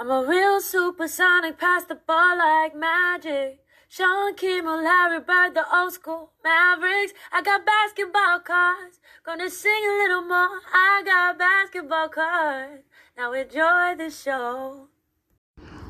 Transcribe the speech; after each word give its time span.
I'm 0.00 0.10
a 0.10 0.24
real 0.26 0.62
supersonic, 0.62 1.58
pass 1.58 1.84
the 1.84 1.94
ball 1.94 2.38
like 2.38 2.74
magic. 2.74 3.60
Sean 3.86 4.34
Kimmel, 4.34 4.82
Larry 4.82 5.20
Bird, 5.20 5.52
the 5.52 5.62
old 5.76 5.92
school 5.92 6.32
Mavericks. 6.42 7.12
I 7.30 7.42
got 7.42 7.66
basketball 7.66 8.40
cards, 8.40 8.98
gonna 9.26 9.50
sing 9.50 9.70
a 9.70 10.02
little 10.02 10.22
more. 10.22 10.62
I 10.72 11.02
got 11.04 11.38
basketball 11.38 12.08
cards. 12.08 12.84
Now 13.14 13.34
enjoy 13.34 13.94
the 14.02 14.08
show. 14.08 14.88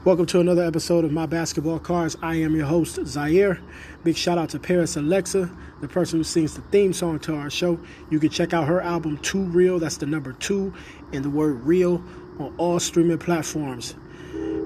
Welcome 0.03 0.27
to 0.27 0.41
another 0.41 0.65
episode 0.65 1.05
of 1.05 1.13
My 1.13 1.27
Basketball 1.27 1.79
Cards. 1.79 2.17
I 2.23 2.37
am 2.37 2.57
your 2.57 2.65
host, 2.65 2.99
Zaire. 3.05 3.61
Big 4.03 4.17
shout 4.17 4.39
out 4.39 4.49
to 4.49 4.59
Paris 4.59 4.97
Alexa, 4.97 5.51
the 5.83 5.89
person 5.89 6.19
who 6.19 6.25
sings 6.25 6.55
the 6.55 6.63
theme 6.63 6.95
song 6.95 7.19
to 7.21 7.35
our 7.35 7.51
show. 7.51 7.79
You 8.11 8.19
can 8.19 8.31
check 8.31 8.55
out 8.55 8.67
her 8.67 8.81
album, 8.81 9.19
Too 9.19 9.43
Real. 9.43 9.79
That's 9.79 9.99
the 9.99 10.07
number 10.07 10.33
two 10.33 10.73
and 11.13 11.23
the 11.23 11.29
word 11.29 11.63
real 11.67 12.03
on 12.41 12.55
all 12.57 12.81
streaming 12.81 13.19
platforms. 13.19 13.95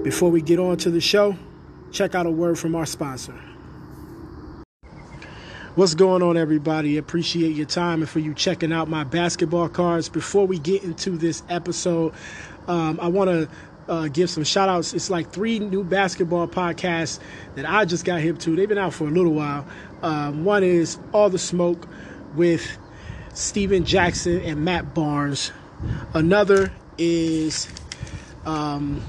Before 0.03 0.29
we 0.29 0.41
get 0.41 0.59
on 0.59 0.77
to 0.77 0.91
the 0.91 1.01
show, 1.01 1.37
check 1.91 2.15
out 2.15 2.25
a 2.25 2.31
word 2.31 2.57
from 2.57 2.75
our 2.75 2.85
sponsor. 2.85 3.39
What's 5.75 5.93
going 5.93 6.23
on, 6.23 6.37
everybody? 6.37 6.95
Appreciate 6.97 7.53
your 7.53 7.65
time 7.65 8.01
and 8.01 8.09
for 8.09 8.19
you 8.19 8.33
checking 8.33 8.71
out 8.71 8.87
my 8.87 9.03
basketball 9.03 9.67
cards. 9.67 10.07
Before 10.07 10.47
we 10.47 10.57
get 10.57 10.83
into 10.83 11.11
this 11.11 11.43
episode, 11.49 12.13
um, 12.67 12.97
I 13.01 13.09
want 13.09 13.29
to 13.29 13.49
uh, 13.89 14.07
give 14.07 14.29
some 14.29 14.45
shout 14.45 14.69
outs. 14.69 14.93
It's 14.93 15.09
like 15.09 15.31
three 15.31 15.59
new 15.59 15.83
basketball 15.83 16.47
podcasts 16.47 17.19
that 17.55 17.69
I 17.69 17.83
just 17.83 18.05
got 18.05 18.21
hip 18.21 18.39
to. 18.39 18.55
They've 18.55 18.69
been 18.69 18.77
out 18.77 18.93
for 18.93 19.07
a 19.07 19.11
little 19.11 19.33
while. 19.33 19.67
Um, 20.01 20.45
one 20.45 20.63
is 20.63 20.97
All 21.11 21.29
the 21.29 21.39
Smoke 21.39 21.89
with 22.35 22.65
Stephen 23.33 23.83
Jackson 23.83 24.39
and 24.41 24.63
Matt 24.63 24.93
Barnes. 24.93 25.51
Another 26.13 26.71
is 26.97 27.67
um, 28.45 29.01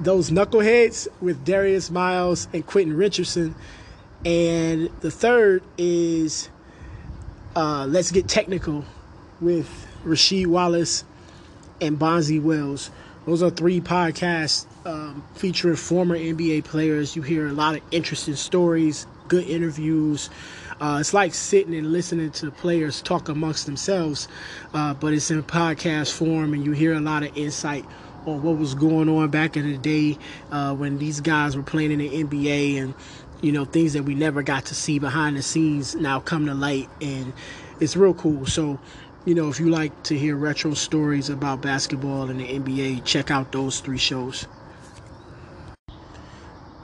Those 0.00 0.30
Knuckleheads 0.30 1.08
with 1.20 1.44
Darius 1.44 1.90
Miles 1.90 2.48
and 2.52 2.66
Quentin 2.66 2.96
Richardson. 2.96 3.54
And 4.24 4.90
the 5.00 5.10
third 5.10 5.62
is 5.78 6.48
uh, 7.56 7.86
Let's 7.86 8.10
Get 8.10 8.28
Technical 8.28 8.84
with 9.40 9.68
Rasheed 10.04 10.46
Wallace 10.46 11.04
and 11.80 11.98
Bonzi 11.98 12.40
Wells. 12.40 12.90
Those 13.26 13.42
are 13.42 13.50
three 13.50 13.80
podcasts 13.80 14.66
um, 14.84 15.24
featuring 15.34 15.76
former 15.76 16.16
NBA 16.16 16.64
players. 16.64 17.14
You 17.14 17.22
hear 17.22 17.46
a 17.46 17.52
lot 17.52 17.76
of 17.76 17.82
interesting 17.90 18.34
stories, 18.34 19.06
good 19.32 19.48
interviews. 19.48 20.28
Uh, 20.78 20.98
it's 21.00 21.14
like 21.14 21.32
sitting 21.32 21.74
and 21.74 21.90
listening 21.90 22.30
to 22.30 22.50
players 22.50 23.00
talk 23.00 23.30
amongst 23.30 23.64
themselves, 23.64 24.28
uh, 24.74 24.92
but 24.92 25.14
it's 25.14 25.30
in 25.30 25.42
podcast 25.42 26.12
form, 26.12 26.52
and 26.52 26.66
you 26.66 26.72
hear 26.72 26.92
a 26.92 27.00
lot 27.00 27.22
of 27.22 27.34
insight 27.34 27.86
on 28.26 28.42
what 28.42 28.58
was 28.58 28.74
going 28.74 29.08
on 29.08 29.30
back 29.30 29.56
in 29.56 29.72
the 29.72 29.78
day 29.78 30.18
uh, 30.50 30.74
when 30.74 30.98
these 30.98 31.22
guys 31.22 31.56
were 31.56 31.62
playing 31.62 31.92
in 31.92 31.98
the 32.00 32.24
NBA, 32.24 32.76
and 32.76 32.92
you 33.40 33.52
know 33.52 33.64
things 33.64 33.94
that 33.94 34.02
we 34.02 34.14
never 34.14 34.42
got 34.42 34.66
to 34.66 34.74
see 34.74 34.98
behind 34.98 35.38
the 35.38 35.42
scenes 35.42 35.94
now 35.94 36.20
come 36.20 36.44
to 36.44 36.52
light, 36.52 36.90
and 37.00 37.32
it's 37.80 37.96
real 37.96 38.12
cool. 38.12 38.44
So 38.44 38.78
you 39.24 39.34
know, 39.34 39.48
if 39.48 39.58
you 39.58 39.70
like 39.70 40.02
to 40.02 40.18
hear 40.18 40.36
retro 40.36 40.74
stories 40.74 41.30
about 41.30 41.62
basketball 41.62 42.28
and 42.28 42.38
the 42.38 42.44
NBA, 42.44 43.06
check 43.06 43.30
out 43.30 43.50
those 43.50 43.80
three 43.80 43.96
shows. 43.96 44.46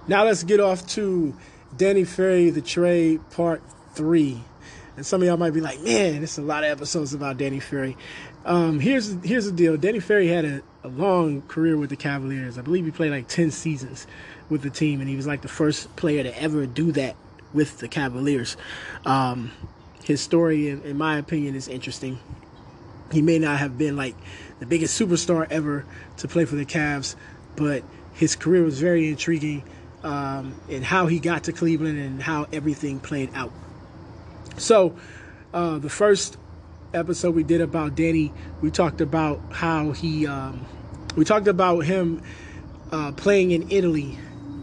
Now 0.06 0.24
let's 0.24 0.44
get 0.44 0.60
off 0.60 0.86
to 0.94 1.36
Danny 1.76 2.04
Ferry, 2.04 2.50
the 2.50 2.62
trade 2.62 3.20
part 3.30 3.62
three. 3.92 4.42
And 4.96 5.06
some 5.06 5.22
of 5.22 5.28
y'all 5.28 5.36
might 5.36 5.52
be 5.52 5.60
like, 5.60 5.80
man, 5.82 6.22
it's 6.22 6.38
a 6.38 6.42
lot 6.42 6.64
of 6.64 6.70
episodes 6.70 7.14
about 7.14 7.36
Danny 7.36 7.60
Ferry. 7.60 7.96
Um, 8.44 8.80
here's 8.80 9.12
here's 9.22 9.44
the 9.44 9.52
deal. 9.52 9.76
Danny 9.76 10.00
Ferry 10.00 10.28
had 10.28 10.44
a, 10.44 10.62
a 10.82 10.88
long 10.88 11.42
career 11.42 11.76
with 11.76 11.90
the 11.90 11.96
Cavaliers. 11.96 12.58
I 12.58 12.62
believe 12.62 12.84
he 12.84 12.90
played 12.90 13.10
like 13.10 13.28
10 13.28 13.50
seasons 13.50 14.06
with 14.48 14.62
the 14.62 14.70
team, 14.70 15.00
and 15.00 15.08
he 15.08 15.16
was 15.16 15.26
like 15.26 15.42
the 15.42 15.48
first 15.48 15.94
player 15.96 16.22
to 16.22 16.42
ever 16.42 16.66
do 16.66 16.90
that 16.92 17.14
with 17.52 17.78
the 17.78 17.88
Cavaliers. 17.88 18.56
Um, 19.04 19.52
his 20.04 20.20
story, 20.20 20.70
in, 20.70 20.82
in 20.82 20.96
my 20.96 21.18
opinion, 21.18 21.54
is 21.54 21.68
interesting. 21.68 22.18
He 23.12 23.22
may 23.22 23.38
not 23.38 23.58
have 23.58 23.78
been 23.78 23.96
like 23.96 24.14
the 24.58 24.66
biggest 24.66 24.98
superstar 24.98 25.46
ever 25.50 25.84
to 26.18 26.28
play 26.28 26.44
for 26.44 26.56
the 26.56 26.66
Cavs, 26.66 27.14
but 27.56 27.82
his 28.14 28.34
career 28.34 28.62
was 28.64 28.80
very 28.80 29.08
intriguing 29.08 29.62
um, 30.08 30.58
in 30.70 30.82
how 30.82 31.06
he 31.06 31.20
got 31.20 31.44
to 31.44 31.52
Cleveland 31.52 31.98
and 31.98 32.22
how 32.22 32.46
everything 32.50 32.98
played 32.98 33.28
out. 33.34 33.52
So, 34.56 34.96
uh, 35.52 35.78
the 35.78 35.90
first 35.90 36.38
episode 36.94 37.34
we 37.34 37.42
did 37.42 37.60
about 37.60 37.94
Danny, 37.94 38.32
we 38.62 38.70
talked 38.70 39.02
about 39.02 39.38
how 39.52 39.92
he, 39.92 40.26
um, 40.26 40.64
we 41.14 41.26
talked 41.26 41.46
about 41.46 41.80
him 41.80 42.22
uh, 42.90 43.12
playing 43.12 43.50
in 43.50 43.70
Italy 43.70 44.18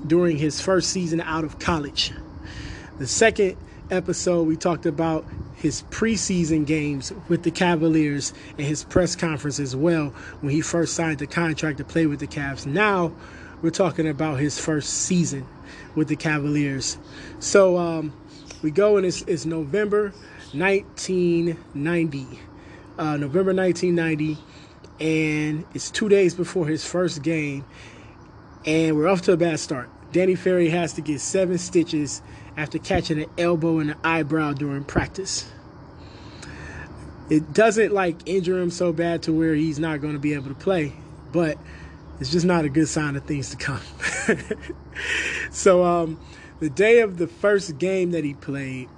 during 0.07 0.37
his 0.37 0.61
first 0.61 0.89
season 0.89 1.21
out 1.21 1.43
of 1.43 1.59
college. 1.59 2.11
The 2.97 3.05
second 3.05 3.55
episode, 3.91 4.47
we 4.47 4.55
talked 4.55 4.87
about 4.87 5.25
his 5.53 5.83
preseason 5.91 6.65
games 6.65 7.13
with 7.27 7.43
the 7.43 7.51
Cavaliers 7.51 8.33
and 8.57 8.65
his 8.65 8.83
press 8.83 9.15
conference 9.15 9.59
as 9.59 9.75
well 9.75 10.07
when 10.41 10.51
he 10.51 10.61
first 10.61 10.95
signed 10.95 11.19
the 11.19 11.27
contract 11.27 11.77
to 11.77 11.83
play 11.83 12.07
with 12.07 12.19
the 12.19 12.27
Cavs. 12.27 12.65
Now 12.65 13.13
we're 13.61 13.69
talking 13.69 14.07
about 14.07 14.39
his 14.39 14.59
first 14.59 14.89
season 14.89 15.47
with 15.95 16.07
the 16.07 16.15
Cavaliers. 16.15 16.97
So 17.39 17.77
um, 17.77 18.13
we 18.61 18.71
go 18.71 18.97
and 18.97 19.05
it's, 19.05 19.21
it's 19.23 19.45
November 19.45 20.13
1990. 20.53 22.39
Uh, 22.97 23.17
November 23.17 23.53
1990, 23.53 24.37
and 25.01 25.65
it's 25.73 25.91
two 25.91 26.07
days 26.07 26.33
before 26.33 26.65
his 26.65 26.85
first 26.85 27.21
game, 27.23 27.65
and 28.65 28.95
we're 28.95 29.09
off 29.09 29.21
to 29.23 29.33
a 29.33 29.37
bad 29.37 29.59
start. 29.59 29.89
Danny 30.13 30.35
Ferry 30.35 30.69
has 30.69 30.93
to 30.93 31.01
get 31.01 31.19
seven 31.19 31.57
stitches 31.57 32.21
after 32.55 32.79
catching 32.79 33.21
an 33.21 33.29
elbow 33.37 33.79
and 33.79 33.91
an 33.91 33.97
eyebrow 34.01 34.53
during 34.53 34.85
practice. 34.85 35.51
It 37.29 37.51
doesn't 37.51 37.91
like 37.91 38.15
injure 38.27 38.61
him 38.61 38.71
so 38.71 38.93
bad 38.93 39.23
to 39.23 39.33
where 39.33 39.55
he's 39.55 39.77
not 39.77 39.99
going 39.99 40.13
to 40.13 40.19
be 40.19 40.33
able 40.33 40.47
to 40.47 40.55
play, 40.55 40.93
but 41.33 41.57
it's 42.19 42.31
just 42.31 42.45
not 42.45 42.65
a 42.65 42.69
good 42.69 42.87
sign 42.87 43.15
of 43.15 43.23
things 43.25 43.49
to 43.51 43.57
come. 43.57 43.81
so, 45.51 45.83
um, 45.83 46.19
the 46.59 46.69
day 46.69 47.01
of 47.01 47.17
the 47.17 47.27
first 47.27 47.77
game 47.77 48.11
that 48.11 48.23
he 48.23 48.33
played, 48.33 48.89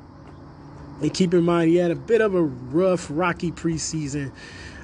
and 1.02 1.14
keep 1.14 1.34
in 1.34 1.44
mind 1.44 1.70
he 1.70 1.78
had 1.78 1.92
a 1.92 1.96
bit 1.96 2.22
of 2.22 2.36
a 2.36 2.42
rough, 2.42 3.08
rocky 3.10 3.52
preseason, 3.52 4.32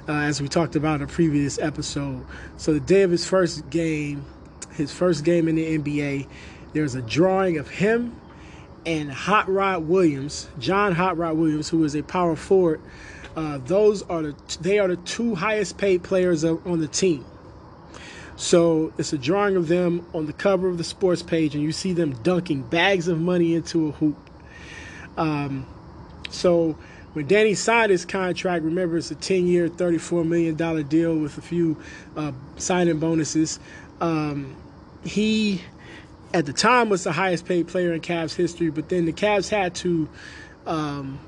uh, 0.08 0.12
as 0.12 0.40
we 0.40 0.48
talked 0.48 0.76
about 0.76 1.00
in 1.00 1.02
a 1.02 1.06
previous 1.06 1.58
episode. 1.58 2.24
So, 2.56 2.72
the 2.72 2.80
day 2.80 3.02
of 3.02 3.10
his 3.10 3.26
first 3.26 3.68
game, 3.70 4.24
his 4.72 4.92
first 4.92 5.24
game 5.24 5.48
in 5.48 5.54
the 5.54 5.78
NBA, 5.78 6.26
there's 6.72 6.94
a 6.94 7.02
drawing 7.02 7.58
of 7.58 7.68
him 7.68 8.20
and 8.86 9.10
Hot 9.10 9.48
Rod 9.48 9.88
Williams, 9.88 10.48
John 10.58 10.92
Hot 10.92 11.16
Rod 11.16 11.36
Williams, 11.36 11.68
who 11.68 11.84
is 11.84 11.94
a 11.94 12.02
power 12.02 12.36
forward. 12.36 12.80
Uh, 13.36 13.58
those 13.58 14.02
are 14.02 14.22
the 14.22 14.34
they 14.60 14.78
are 14.78 14.88
the 14.88 14.96
two 14.96 15.34
highest 15.34 15.78
paid 15.78 16.02
players 16.02 16.44
on 16.44 16.78
the 16.80 16.86
team. 16.86 17.24
So 18.36 18.92
it's 18.98 19.12
a 19.12 19.18
drawing 19.18 19.56
of 19.56 19.68
them 19.68 20.06
on 20.12 20.26
the 20.26 20.32
cover 20.32 20.68
of 20.68 20.78
the 20.78 20.84
sports 20.84 21.22
page, 21.22 21.54
and 21.54 21.62
you 21.62 21.72
see 21.72 21.92
them 21.92 22.12
dunking 22.22 22.62
bags 22.62 23.08
of 23.08 23.20
money 23.20 23.54
into 23.54 23.88
a 23.88 23.92
hoop. 23.92 24.16
Um, 25.16 25.66
so 26.30 26.76
when 27.12 27.28
Danny 27.28 27.54
signed 27.54 27.92
his 27.92 28.04
contract, 28.04 28.64
remember 28.64 28.96
it's 28.96 29.10
a 29.12 29.14
10-year, 29.14 29.68
$34 29.68 30.26
million 30.26 30.86
deal 30.88 31.16
with 31.16 31.38
a 31.38 31.42
few 31.42 31.80
uh, 32.16 32.32
signing 32.56 32.98
bonuses. 32.98 33.60
Um, 34.00 34.56
he 35.04 35.62
at 36.32 36.46
the 36.46 36.52
time 36.52 36.88
was 36.88 37.04
the 37.04 37.12
highest 37.12 37.46
paid 37.46 37.68
player 37.68 37.92
in 37.92 38.00
Cavs 38.00 38.34
history, 38.34 38.68
but 38.68 38.88
then 38.88 39.04
the 39.04 39.12
Cavs 39.12 39.48
had 39.48 39.76
to 39.76 40.08
um, 40.66 41.20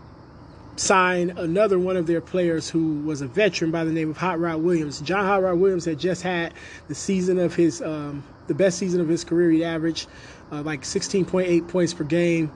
sign 0.76 1.30
another 1.30 1.78
one 1.78 1.96
of 1.96 2.06
their 2.06 2.20
players 2.20 2.68
who 2.68 3.00
was 3.00 3.20
a 3.20 3.26
veteran 3.26 3.70
by 3.70 3.84
the 3.84 3.92
name 3.92 4.10
of 4.10 4.16
Hot 4.16 4.38
Rod 4.38 4.62
Williams. 4.62 5.00
John 5.00 5.24
Hot 5.24 5.42
Rod 5.42 5.58
Williams 5.58 5.84
had 5.84 5.98
just 5.98 6.22
had 6.22 6.54
the 6.88 6.94
season 6.94 7.38
of 7.38 7.54
his, 7.54 7.82
um, 7.82 8.22
the 8.46 8.54
best 8.54 8.78
season 8.78 9.00
of 9.00 9.08
his 9.08 9.24
career. 9.24 9.50
He 9.50 9.64
averaged 9.64 10.08
uh, 10.52 10.62
like 10.62 10.82
16.8 10.82 11.68
points 11.68 11.94
per 11.94 12.04
game 12.04 12.52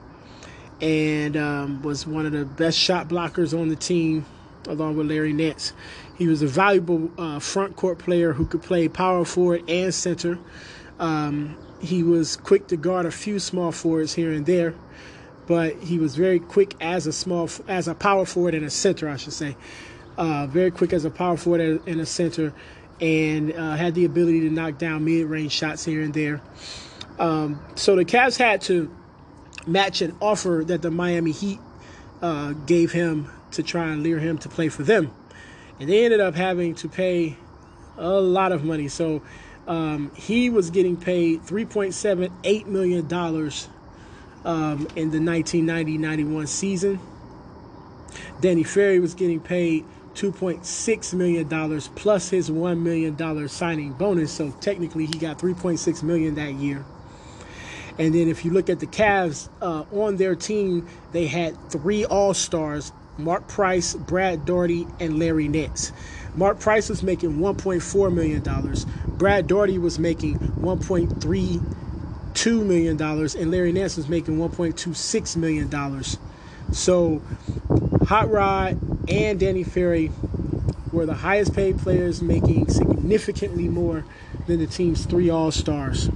and 0.81 1.37
um, 1.37 1.81
was 1.83 2.07
one 2.07 2.25
of 2.25 2.31
the 2.31 2.45
best 2.45 2.77
shot 2.77 3.07
blockers 3.07 3.59
on 3.59 3.69
the 3.69 3.75
team 3.75 4.25
along 4.67 4.97
with 4.97 5.07
Larry 5.07 5.33
Nance. 5.33 5.73
He 6.17 6.27
was 6.27 6.41
a 6.41 6.47
valuable 6.47 7.11
uh, 7.17 7.39
front 7.39 7.75
court 7.75 7.99
player 7.99 8.33
who 8.33 8.45
could 8.45 8.61
play 8.61 8.87
power 8.87 9.25
forward 9.25 9.63
and 9.67 9.93
center. 9.93 10.37
Um, 10.99 11.57
he 11.79 12.03
was 12.03 12.35
quick 12.35 12.67
to 12.67 12.77
guard 12.77 13.05
a 13.05 13.11
few 13.11 13.39
small 13.39 13.71
forwards 13.71 14.13
here 14.13 14.31
and 14.31 14.45
there, 14.45 14.75
but 15.47 15.75
he 15.77 15.97
was 15.99 16.15
very 16.15 16.39
quick 16.39 16.75
as 16.81 17.07
a 17.07 17.13
small 17.13 17.49
as 17.67 17.87
a 17.87 17.95
power 17.95 18.25
forward 18.25 18.55
and 18.55 18.65
a 18.65 18.69
center, 18.69 19.09
I 19.09 19.17
should 19.17 19.33
say. 19.33 19.55
Uh, 20.17 20.47
very 20.47 20.71
quick 20.71 20.93
as 20.93 21.05
a 21.05 21.09
power 21.09 21.37
forward 21.37 21.81
and 21.87 22.01
a 22.01 22.05
center, 22.05 22.53
and 22.99 23.53
uh, 23.53 23.75
had 23.75 23.95
the 23.95 24.05
ability 24.05 24.41
to 24.41 24.49
knock 24.49 24.77
down 24.77 25.05
mid-range 25.05 25.51
shots 25.51 25.85
here 25.85 26.01
and 26.01 26.13
there. 26.13 26.41
Um, 27.17 27.61
so 27.75 27.95
the 27.95 28.05
Cavs 28.05 28.37
had 28.37 28.61
to 28.63 28.93
match 29.65 30.01
an 30.01 30.15
offer 30.19 30.63
that 30.67 30.81
the 30.81 30.91
Miami 30.91 31.31
Heat 31.31 31.59
uh, 32.21 32.53
gave 32.53 32.91
him 32.91 33.31
to 33.51 33.63
try 33.63 33.89
and 33.89 34.03
lure 34.03 34.19
him 34.19 34.37
to 34.39 34.49
play 34.49 34.69
for 34.69 34.83
them, 34.83 35.11
and 35.79 35.89
they 35.89 36.05
ended 36.05 36.19
up 36.19 36.35
having 36.35 36.75
to 36.75 36.89
pay 36.89 37.37
a 37.97 38.09
lot 38.09 38.51
of 38.51 38.63
money. 38.63 38.87
So 38.87 39.21
Um, 39.67 40.11
he 40.15 40.49
was 40.49 40.69
getting 40.69 40.97
paid 40.97 41.43
$3.78 41.43 42.65
million 42.65 43.07
um, 44.45 44.87
in 44.95 45.11
the 45.11 45.19
1990-91 45.19 46.47
season. 46.47 46.99
Danny 48.41 48.63
Ferry 48.63 48.99
was 48.99 49.13
getting 49.13 49.39
paid 49.39 49.85
$2.6 50.15 51.13
million 51.13 51.81
plus 51.95 52.29
his 52.29 52.49
$1 52.49 52.79
million 52.79 53.47
signing 53.47 53.93
bonus. 53.93 54.31
So 54.31 54.51
technically 54.59 55.05
he 55.05 55.17
got 55.17 55.37
3.6 55.39 56.03
million 56.03 56.35
that 56.35 56.53
year. 56.53 56.85
And 57.97 58.15
then 58.15 58.27
if 58.29 58.45
you 58.45 58.51
look 58.51 58.69
at 58.69 58.79
the 58.79 58.87
Cavs 58.87 59.49
uh, 59.61 59.83
on 59.91 60.17
their 60.17 60.35
team, 60.35 60.87
they 61.11 61.27
had 61.27 61.55
three 61.69 62.05
All-Stars, 62.05 62.91
Mark 63.17 63.47
Price, 63.47 63.93
Brad 63.93 64.45
Daugherty, 64.45 64.87
and 64.99 65.19
Larry 65.19 65.47
Nance. 65.47 65.91
Mark 66.33 66.59
Price 66.59 66.89
was 66.89 67.03
making 67.03 67.37
$1.4 67.37 68.13
million. 68.13 68.75
Brad 69.17 69.47
Daugherty 69.47 69.77
was 69.77 69.99
making 69.99 70.39
$1.32 72.33 72.65
million. 72.65 73.01
And 73.01 73.51
Larry 73.51 73.71
Nance 73.71 73.97
was 73.97 74.07
making 74.07 74.37
$1.26 74.37 75.35
million. 75.37 76.03
So 76.73 77.21
Hot 78.07 78.29
Rod 78.29 78.79
and 79.09 79.39
Danny 79.39 79.63
Ferry 79.63 80.11
were 80.91 81.05
the 81.05 81.13
highest 81.13 81.53
paid 81.53 81.77
players, 81.79 82.21
making 82.21 82.69
significantly 82.69 83.67
more 83.67 84.03
than 84.47 84.59
the 84.59 84.67
team's 84.67 85.05
three 85.05 85.29
All 85.29 85.51
Stars. 85.51 86.09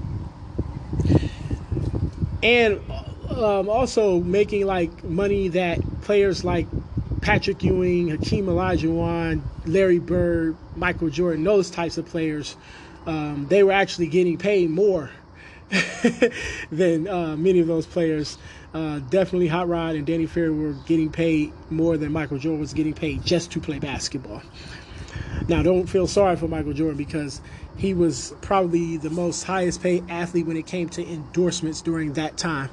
And 2.43 2.79
um, 3.29 3.69
also 3.69 4.19
making 4.19 4.65
like 4.65 5.03
money 5.03 5.47
that 5.49 5.79
players 6.01 6.43
like 6.43 6.67
Patrick 7.21 7.63
Ewing, 7.63 8.09
Hakeem 8.09 8.45
Olajuwon, 8.45 9.41
Larry 9.65 9.99
Bird, 9.99 10.55
Michael 10.75 11.09
Jordan, 11.09 11.43
those 11.43 11.71
types 11.71 11.97
of 11.97 12.05
players, 12.05 12.55
um, 13.07 13.47
they 13.49 13.63
were 13.63 13.71
actually 13.71 14.07
getting 14.07 14.37
paid 14.37 14.69
more 14.69 15.09
than 16.71 17.07
uh, 17.07 17.35
many 17.35 17.59
of 17.59 17.67
those 17.67 17.85
players. 17.85 18.37
Uh, 18.73 18.99
definitely 18.99 19.47
Hot 19.47 19.67
Rod 19.67 19.95
and 19.95 20.05
Danny 20.05 20.25
Ferry 20.25 20.51
were 20.51 20.73
getting 20.85 21.11
paid 21.11 21.53
more 21.69 21.97
than 21.97 22.11
Michael 22.11 22.37
Jordan 22.37 22.59
was 22.59 22.73
getting 22.73 22.93
paid 22.93 23.23
just 23.23 23.51
to 23.53 23.59
play 23.59 23.79
basketball. 23.79 24.41
Now, 25.47 25.63
don't 25.63 25.87
feel 25.87 26.07
sorry 26.07 26.35
for 26.35 26.47
Michael 26.47 26.73
Jordan 26.73 26.97
because 26.97 27.41
he 27.77 27.93
was 27.93 28.33
probably 28.41 28.97
the 28.97 29.09
most 29.09 29.43
highest 29.43 29.81
paid 29.81 30.09
athlete 30.09 30.45
when 30.45 30.57
it 30.57 30.65
came 30.65 30.89
to 30.89 31.07
endorsements 31.07 31.81
during 31.81 32.13
that 32.13 32.37
time. 32.37 32.69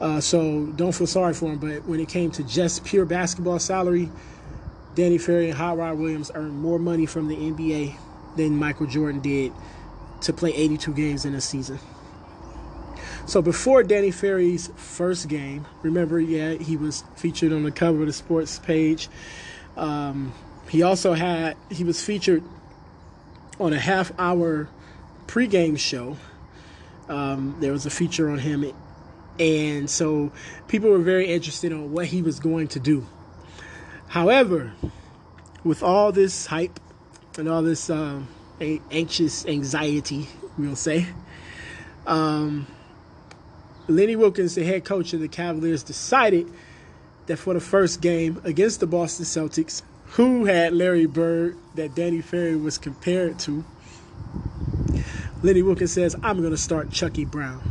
Uh, 0.00 0.20
so 0.20 0.66
don't 0.66 0.92
feel 0.92 1.06
sorry 1.06 1.32
for 1.32 1.52
him. 1.52 1.58
But 1.58 1.86
when 1.86 2.00
it 2.00 2.08
came 2.08 2.30
to 2.32 2.42
just 2.42 2.84
pure 2.84 3.04
basketball 3.04 3.58
salary, 3.58 4.10
Danny 4.94 5.18
Ferry 5.18 5.48
and 5.48 5.58
Hot 5.58 5.78
Rod 5.78 5.98
Williams 5.98 6.30
earned 6.34 6.60
more 6.60 6.78
money 6.78 7.06
from 7.06 7.28
the 7.28 7.36
NBA 7.36 7.94
than 8.36 8.56
Michael 8.56 8.86
Jordan 8.86 9.20
did 9.20 9.52
to 10.22 10.32
play 10.32 10.52
82 10.54 10.92
games 10.94 11.24
in 11.24 11.34
a 11.34 11.40
season. 11.40 11.78
So 13.26 13.40
before 13.40 13.82
Danny 13.82 14.10
Ferry's 14.10 14.68
first 14.76 15.28
game, 15.28 15.66
remember, 15.82 16.18
yeah, 16.18 16.54
he 16.54 16.76
was 16.76 17.04
featured 17.16 17.52
on 17.52 17.62
the 17.62 17.70
cover 17.70 18.00
of 18.00 18.06
the 18.06 18.12
sports 18.12 18.58
page. 18.58 19.08
Um, 19.76 20.32
he 20.68 20.82
also 20.82 21.12
had 21.12 21.56
he 21.70 21.84
was 21.84 22.04
featured 22.04 22.42
on 23.60 23.72
a 23.72 23.78
half 23.78 24.12
hour 24.18 24.68
pregame 25.26 25.78
show. 25.78 26.16
Um, 27.08 27.56
there 27.60 27.72
was 27.72 27.86
a 27.86 27.90
feature 27.90 28.30
on 28.30 28.38
him, 28.38 28.72
and 29.38 29.88
so 29.88 30.32
people 30.66 30.90
were 30.90 30.98
very 30.98 31.26
interested 31.26 31.72
on 31.72 31.92
what 31.92 32.06
he 32.06 32.22
was 32.22 32.40
going 32.40 32.68
to 32.68 32.80
do. 32.80 33.06
However, 34.08 34.72
with 35.64 35.82
all 35.82 36.12
this 36.12 36.46
hype 36.46 36.80
and 37.38 37.48
all 37.48 37.62
this 37.62 37.88
um, 37.88 38.28
anxious 38.90 39.46
anxiety, 39.46 40.28
we'll 40.56 40.76
say, 40.76 41.06
um, 42.06 42.66
Lenny 43.88 44.16
Wilkens, 44.16 44.54
the 44.54 44.64
head 44.64 44.84
coach 44.84 45.12
of 45.12 45.20
the 45.20 45.28
Cavaliers, 45.28 45.82
decided 45.82 46.50
that 47.26 47.36
for 47.36 47.54
the 47.54 47.60
first 47.60 48.00
game 48.00 48.40
against 48.44 48.80
the 48.80 48.86
Boston 48.86 49.24
Celtics, 49.24 49.82
who 50.06 50.44
had 50.44 50.72
Larry 50.72 51.06
Bird 51.06 51.56
that 51.74 51.94
Danny 51.94 52.20
Ferry 52.20 52.56
was 52.56 52.78
compared 52.78 53.38
to, 53.40 53.64
Lenny 55.42 55.62
Wilkens 55.62 55.92
says, 55.92 56.14
I'm 56.22 56.38
going 56.38 56.52
to 56.52 56.56
start 56.56 56.90
Chucky 56.90 57.24
Brown. 57.24 57.62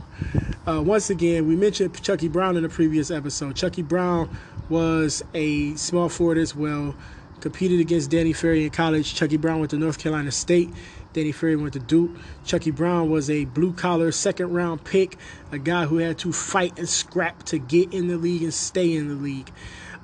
Uh, 0.68 0.82
once 0.82 1.10
again, 1.10 1.48
we 1.48 1.56
mentioned 1.56 2.02
Chucky 2.04 2.28
Brown 2.28 2.58
in 2.58 2.64
the 2.64 2.70
previous 2.70 3.10
episode. 3.10 3.56
Chucky 3.56 3.82
Brown 3.82 4.30
was 4.70 5.24
a 5.34 5.76
small 5.76 6.10
forward 6.10 6.38
as 6.38 6.56
well, 6.56 6.96
competed 7.42 7.80
against 7.80 8.10
Danny 8.10 8.34
Ferry 8.34 8.64
in 8.64 8.70
college. 8.70 9.14
Chucky 9.14 9.38
Brown 9.38 9.60
went 9.60 9.72
to 9.72 9.78
North 9.78 10.00
Carolina 10.00 10.32
State. 10.32 10.70
Danny 11.14 11.32
Ferry 11.32 11.56
went 11.56 11.74
to 11.74 11.80
Duke. 11.80 12.12
Chucky 12.46 12.72
Brown 12.72 13.10
was 13.10 13.30
a 13.30 13.46
blue 13.46 13.74
collar 13.74 14.12
second 14.12 14.54
round 14.54 14.84
pick, 14.86 15.18
a 15.52 15.58
guy 15.58 15.86
who 15.86 15.98
had 15.98 16.18
to 16.20 16.32
fight 16.32 16.78
and 16.78 16.88
scrap 16.88 17.44
to 17.44 17.58
get 17.58 17.94
in 17.94 18.08
the 18.08 18.18
league 18.18 18.44
and 18.44 18.54
stay 18.54 18.96
in 18.96 19.10
the 19.10 19.16
league. 19.16 19.52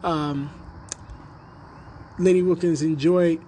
Um, 0.04 0.50
Lenny 2.20 2.42
Wilkens 2.42 2.82
enjoyed 2.82 3.40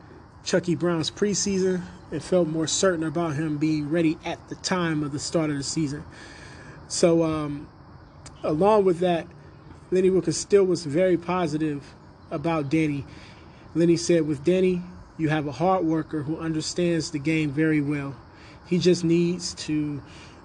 Chucky 0.45 0.75
Brown's 0.75 1.11
preseason 1.11 1.81
and 2.11 2.23
felt 2.23 2.47
more 2.47 2.67
certain 2.67 3.03
about 3.03 3.35
him 3.35 3.57
being 3.57 3.89
ready 3.89 4.17
at 4.23 4.47
the 4.49 4.55
time 4.55 5.03
of 5.03 5.11
the 5.11 5.19
start 5.19 5.49
of 5.49 5.57
the 5.57 5.63
season. 5.63 6.03
So, 6.87 7.23
um, 7.23 7.67
along 8.43 8.85
with 8.85 8.99
that, 8.99 9.27
Lenny 9.91 10.09
Wilkens 10.09 10.37
still 10.37 10.63
was 10.63 10.85
very 10.85 11.17
positive 11.17 11.83
about 12.31 12.69
Danny. 12.69 13.05
Lenny 13.75 13.97
said, 13.97 14.27
with 14.27 14.43
Denny, 14.43 14.81
you 15.17 15.29
have 15.29 15.47
a 15.47 15.51
hard 15.51 15.85
worker 15.85 16.23
who 16.23 16.37
understands 16.39 17.11
the 17.11 17.19
game 17.19 17.51
very 17.51 17.81
well. 17.81 18.15
He 18.67 18.79
just 18.79 19.03
needs 19.03 19.53
to 19.65 20.01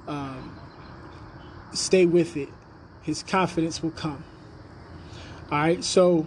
um, 0.06 0.58
stay 1.72 2.06
with 2.06 2.36
it. 2.36 2.48
His 3.02 3.22
confidence 3.22 3.82
will 3.82 3.90
come. 3.90 4.24
All 5.50 5.58
right, 5.58 5.84
so 5.84 6.26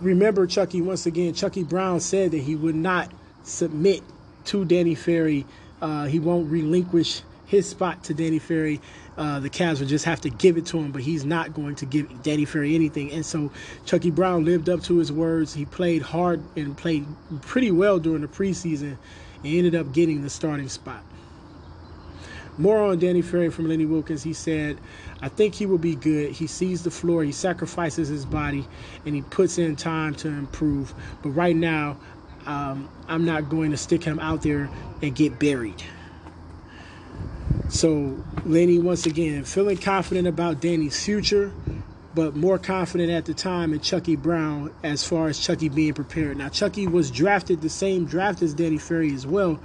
remember, 0.00 0.46
Chucky, 0.46 0.80
once 0.80 1.06
again, 1.06 1.34
Chucky 1.34 1.62
Brown 1.62 2.00
said 2.00 2.32
that 2.32 2.42
he 2.42 2.56
would 2.56 2.74
not 2.74 3.12
submit 3.42 4.02
to 4.46 4.64
Danny 4.64 4.94
Ferry. 4.94 5.46
Uh, 5.80 6.06
he 6.06 6.18
won't 6.18 6.50
relinquish 6.50 7.22
his 7.46 7.68
spot 7.68 8.04
to 8.04 8.14
Danny 8.14 8.38
Ferry. 8.38 8.80
Uh, 9.16 9.40
the 9.40 9.50
Cavs 9.50 9.80
will 9.80 9.86
just 9.86 10.04
have 10.04 10.20
to 10.22 10.30
give 10.30 10.56
it 10.56 10.66
to 10.66 10.78
him, 10.78 10.90
but 10.92 11.02
he's 11.02 11.24
not 11.24 11.54
going 11.54 11.76
to 11.76 11.86
give 11.86 12.22
Danny 12.22 12.44
Ferry 12.44 12.74
anything. 12.74 13.12
And 13.12 13.24
so 13.24 13.52
Chucky 13.84 14.10
Brown 14.10 14.44
lived 14.44 14.68
up 14.68 14.82
to 14.84 14.98
his 14.98 15.12
words. 15.12 15.54
He 15.54 15.64
played 15.64 16.02
hard 16.02 16.42
and 16.56 16.76
played 16.76 17.06
pretty 17.42 17.70
well 17.70 17.98
during 17.98 18.22
the 18.22 18.28
preseason 18.28 18.96
and 19.42 19.46
ended 19.46 19.74
up 19.74 19.92
getting 19.92 20.22
the 20.22 20.30
starting 20.30 20.68
spot. 20.68 21.02
More 22.56 22.80
on 22.80 23.00
Danny 23.00 23.20
Ferry 23.20 23.50
from 23.50 23.68
Lenny 23.68 23.84
Wilkens. 23.84 24.22
He 24.22 24.32
said, 24.32 24.78
I 25.20 25.28
think 25.28 25.56
he 25.56 25.66
will 25.66 25.78
be 25.78 25.96
good. 25.96 26.32
He 26.32 26.46
sees 26.46 26.84
the 26.84 26.90
floor, 26.90 27.24
he 27.24 27.32
sacrifices 27.32 28.08
his 28.08 28.24
body, 28.24 28.64
and 29.04 29.14
he 29.14 29.22
puts 29.22 29.58
in 29.58 29.74
time 29.74 30.14
to 30.16 30.28
improve. 30.28 30.94
But 31.22 31.30
right 31.30 31.56
now, 31.56 31.96
um, 32.46 32.88
I'm 33.08 33.24
not 33.24 33.48
going 33.48 33.70
to 33.72 33.76
stick 33.76 34.04
him 34.04 34.20
out 34.20 34.42
there 34.42 34.68
and 35.02 35.14
get 35.14 35.38
buried. 35.38 35.82
So 37.68 38.22
Lenny, 38.44 38.78
once 38.78 39.06
again, 39.06 39.44
feeling 39.44 39.78
confident 39.78 40.28
about 40.28 40.60
Danny's 40.60 41.02
future, 41.02 41.52
but 42.14 42.36
more 42.36 42.58
confident 42.58 43.10
at 43.10 43.24
the 43.24 43.34
time 43.34 43.72
in 43.72 43.80
Chucky 43.80 44.16
Brown 44.16 44.72
as 44.82 45.04
far 45.04 45.28
as 45.28 45.38
Chucky 45.38 45.68
being 45.68 45.94
prepared. 45.94 46.36
Now, 46.36 46.48
Chucky 46.48 46.86
was 46.86 47.10
drafted 47.10 47.62
the 47.62 47.70
same 47.70 48.04
draft 48.04 48.42
as 48.42 48.54
Danny 48.54 48.78
Ferry 48.78 49.12
as 49.12 49.26
well, 49.26 49.58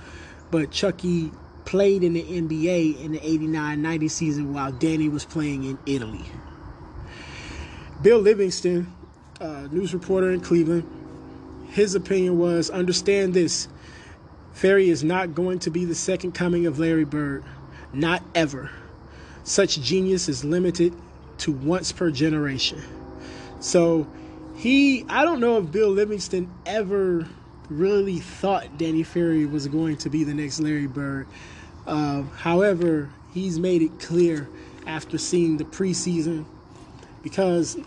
but 0.49 0.71
Chucky 0.71 1.31
played 1.65 2.03
in 2.03 2.13
the 2.13 2.23
NBA 2.23 2.99
in 2.99 3.11
the 3.11 3.19
89 3.23 3.81
90 3.81 4.07
season 4.07 4.53
while 4.53 4.71
Danny 4.71 5.07
was 5.07 5.25
playing 5.25 5.65
in 5.65 5.77
Italy. 5.85 6.25
Bill 8.01 8.19
Livingston, 8.19 8.91
uh, 9.39 9.67
news 9.71 9.93
reporter 9.93 10.31
in 10.31 10.41
Cleveland, 10.41 10.89
his 11.69 11.93
opinion 11.93 12.39
was 12.39 12.69
understand 12.69 13.33
this 13.33 13.67
Ferry 14.53 14.89
is 14.89 15.03
not 15.03 15.35
going 15.35 15.59
to 15.59 15.69
be 15.69 15.85
the 15.85 15.95
second 15.95 16.33
coming 16.33 16.65
of 16.65 16.79
Larry 16.79 17.05
Bird. 17.05 17.43
Not 17.93 18.23
ever. 18.35 18.71
Such 19.43 19.79
genius 19.81 20.29
is 20.29 20.43
limited 20.43 20.93
to 21.39 21.51
once 21.51 21.91
per 21.91 22.11
generation. 22.11 22.81
So 23.59 24.07
he, 24.57 25.05
I 25.09 25.23
don't 25.23 25.39
know 25.39 25.57
if 25.57 25.71
Bill 25.71 25.89
Livingston 25.89 26.51
ever 26.65 27.27
really 27.69 28.19
thought 28.19 28.77
Danny 28.77 29.03
Ferry 29.03 29.45
was 29.45 29.67
going 29.67 29.97
to 29.97 30.09
be 30.09 30.23
the 30.23 30.33
next 30.33 30.59
Larry 30.59 30.87
Bird. 30.87 31.27
Uh, 31.87 32.23
however, 32.23 33.09
he's 33.33 33.59
made 33.59 33.81
it 33.81 33.99
clear 33.99 34.47
after 34.85 35.17
seeing 35.17 35.57
the 35.57 35.63
preseason 35.63 36.45
because 37.23 37.77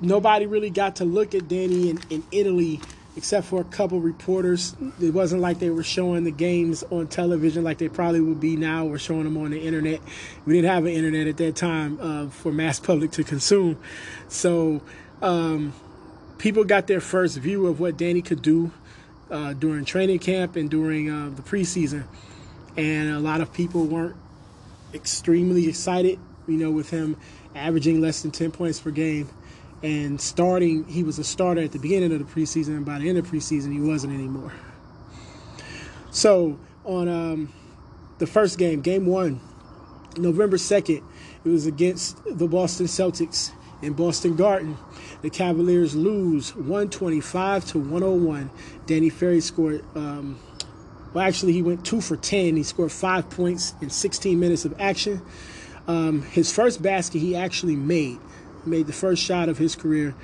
nobody 0.00 0.46
really 0.46 0.70
got 0.70 0.96
to 0.96 1.04
look 1.04 1.34
at 1.34 1.48
Danny 1.48 1.90
in, 1.90 2.00
in 2.10 2.22
Italy 2.32 2.80
except 3.16 3.46
for 3.46 3.60
a 3.60 3.64
couple 3.64 4.00
reporters. 4.00 4.74
It 5.00 5.14
wasn't 5.14 5.40
like 5.42 5.58
they 5.58 5.70
were 5.70 5.84
showing 5.84 6.24
the 6.24 6.30
games 6.32 6.82
on 6.90 7.06
television 7.06 7.62
like 7.64 7.78
they 7.78 7.88
probably 7.88 8.20
would 8.20 8.40
be 8.40 8.56
now 8.56 8.86
or 8.86 8.98
showing 8.98 9.24
them 9.24 9.36
on 9.36 9.50
the 9.52 9.60
internet. 9.60 10.00
We 10.46 10.54
didn't 10.54 10.70
have 10.70 10.84
an 10.84 10.92
internet 10.92 11.26
at 11.28 11.36
that 11.38 11.56
time 11.56 11.98
uh, 12.00 12.28
for 12.28 12.52
mass 12.52 12.80
public 12.80 13.12
to 13.12 13.24
consume. 13.24 13.78
So 14.28 14.82
um, 15.22 15.72
people 16.38 16.64
got 16.64 16.86
their 16.86 17.00
first 17.00 17.38
view 17.38 17.66
of 17.66 17.80
what 17.80 17.96
Danny 17.96 18.22
could 18.22 18.42
do. 18.42 18.72
uh, 19.30 19.52
during 19.54 19.84
training 19.84 20.18
camp 20.18 20.56
and 20.56 20.70
during 20.70 21.10
uh, 21.10 21.30
the 21.34 21.42
preseason, 21.42 22.04
and 22.76 23.10
a 23.10 23.18
lot 23.18 23.40
of 23.40 23.52
people 23.52 23.84
weren't 23.86 24.16
extremely 24.92 25.68
excited. 25.68 26.18
You 26.46 26.58
know, 26.58 26.70
with 26.70 26.90
him 26.90 27.16
averaging 27.54 28.00
less 28.00 28.22
than 28.22 28.30
10 28.30 28.50
points 28.50 28.80
per 28.80 28.90
game 28.90 29.28
and 29.84 30.18
starting. 30.18 30.84
He 30.88 31.02
was 31.02 31.18
a 31.18 31.24
starter 31.24 31.60
at 31.60 31.72
the 31.72 31.78
beginning 31.78 32.10
of 32.12 32.18
the 32.18 32.24
preseason, 32.24 32.68
and 32.68 32.86
by 32.86 32.98
the 32.98 33.08
end 33.08 33.18
of 33.18 33.26
preseason, 33.26 33.70
he 33.70 33.80
wasn't 33.80 34.14
anymore. 34.14 34.52
So 36.10 36.58
on 36.84 37.06
um, 37.08 37.52
the 38.18 38.26
first 38.26 38.58
game, 38.58 38.80
game 38.80 39.04
one, 39.04 39.40
November 40.16 40.56
2nd, 40.56 41.02
it 41.44 41.48
was 41.48 41.66
against 41.66 42.18
the 42.24 42.48
Boston 42.48 42.86
Celtics 42.86 43.52
in 43.82 43.92
Boston 43.92 44.36
Garden. 44.36 44.78
The 45.20 45.28
Cavaliers 45.28 45.94
lose 45.94 46.54
125 46.56 47.66
to 47.66 47.78
101. 47.78 48.50
Danny 48.86 49.10
Ferry 49.10 49.40
scored, 49.40 49.84
um, 49.94 50.38
well, 51.12 51.26
actually, 51.26 51.52
he 51.52 51.62
went 51.62 51.84
two 51.84 52.00
for 52.00 52.16
10. 52.16 52.56
He 52.56 52.62
scored 52.62 52.90
five 52.90 53.28
points 53.28 53.74
in 53.82 53.90
16 53.90 54.40
minutes 54.40 54.64
of 54.64 54.74
action. 54.80 55.20
Um, 55.86 56.22
his 56.22 56.50
first 56.50 56.80
basket 56.80 57.18
he 57.18 57.36
actually 57.36 57.76
made, 57.76 58.18
made 58.66 58.86
the 58.86 58.92
first 58.92 59.22
shot 59.22 59.48
of 59.48 59.58
his 59.58 59.76
career, 59.76 60.14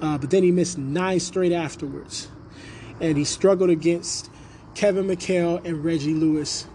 uh, 0.00 0.18
but 0.18 0.30
then 0.30 0.42
he 0.42 0.50
missed 0.50 0.78
nine 0.78 1.20
straight 1.20 1.52
afterwards. 1.52 2.28
And 3.00 3.16
he 3.16 3.24
struggled 3.24 3.70
against 3.70 4.30
Kevin 4.74 5.06
McHale 5.06 5.64
and 5.64 5.84
Reggie 5.84 6.14
Lewis. 6.14 6.66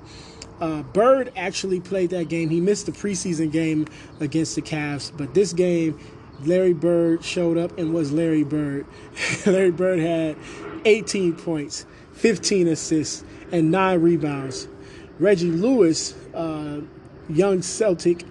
Uh, 0.59 0.83
Bird 0.83 1.31
actually 1.37 1.79
played 1.79 2.09
that 2.09 2.27
game. 2.27 2.49
He 2.49 2.59
missed 2.59 2.85
the 2.85 2.91
preseason 2.91 3.51
game 3.51 3.87
against 4.19 4.55
the 4.55 4.61
Cavs, 4.61 5.11
but 5.15 5.33
this 5.33 5.53
game, 5.53 5.97
Larry 6.43 6.73
Bird 6.73 7.23
showed 7.23 7.57
up 7.57 7.77
and 7.77 7.93
was 7.93 8.11
Larry 8.11 8.43
Bird. 8.43 8.85
Larry 9.45 9.71
Bird 9.71 9.99
had 9.99 10.37
18 10.85 11.35
points, 11.35 11.85
15 12.13 12.67
assists, 12.67 13.23
and 13.51 13.71
nine 13.71 14.01
rebounds. 14.01 14.67
Reggie 15.17 15.51
Lewis, 15.51 16.13
uh, 16.33 16.81
young 17.27 17.61
Celtic, 17.61 18.25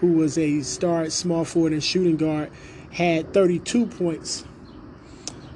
who 0.00 0.12
was 0.12 0.36
a 0.38 0.60
star 0.62 1.08
small 1.10 1.44
forward 1.44 1.72
and 1.72 1.82
shooting 1.82 2.16
guard, 2.16 2.50
had 2.90 3.32
32 3.32 3.86
points. 3.86 4.44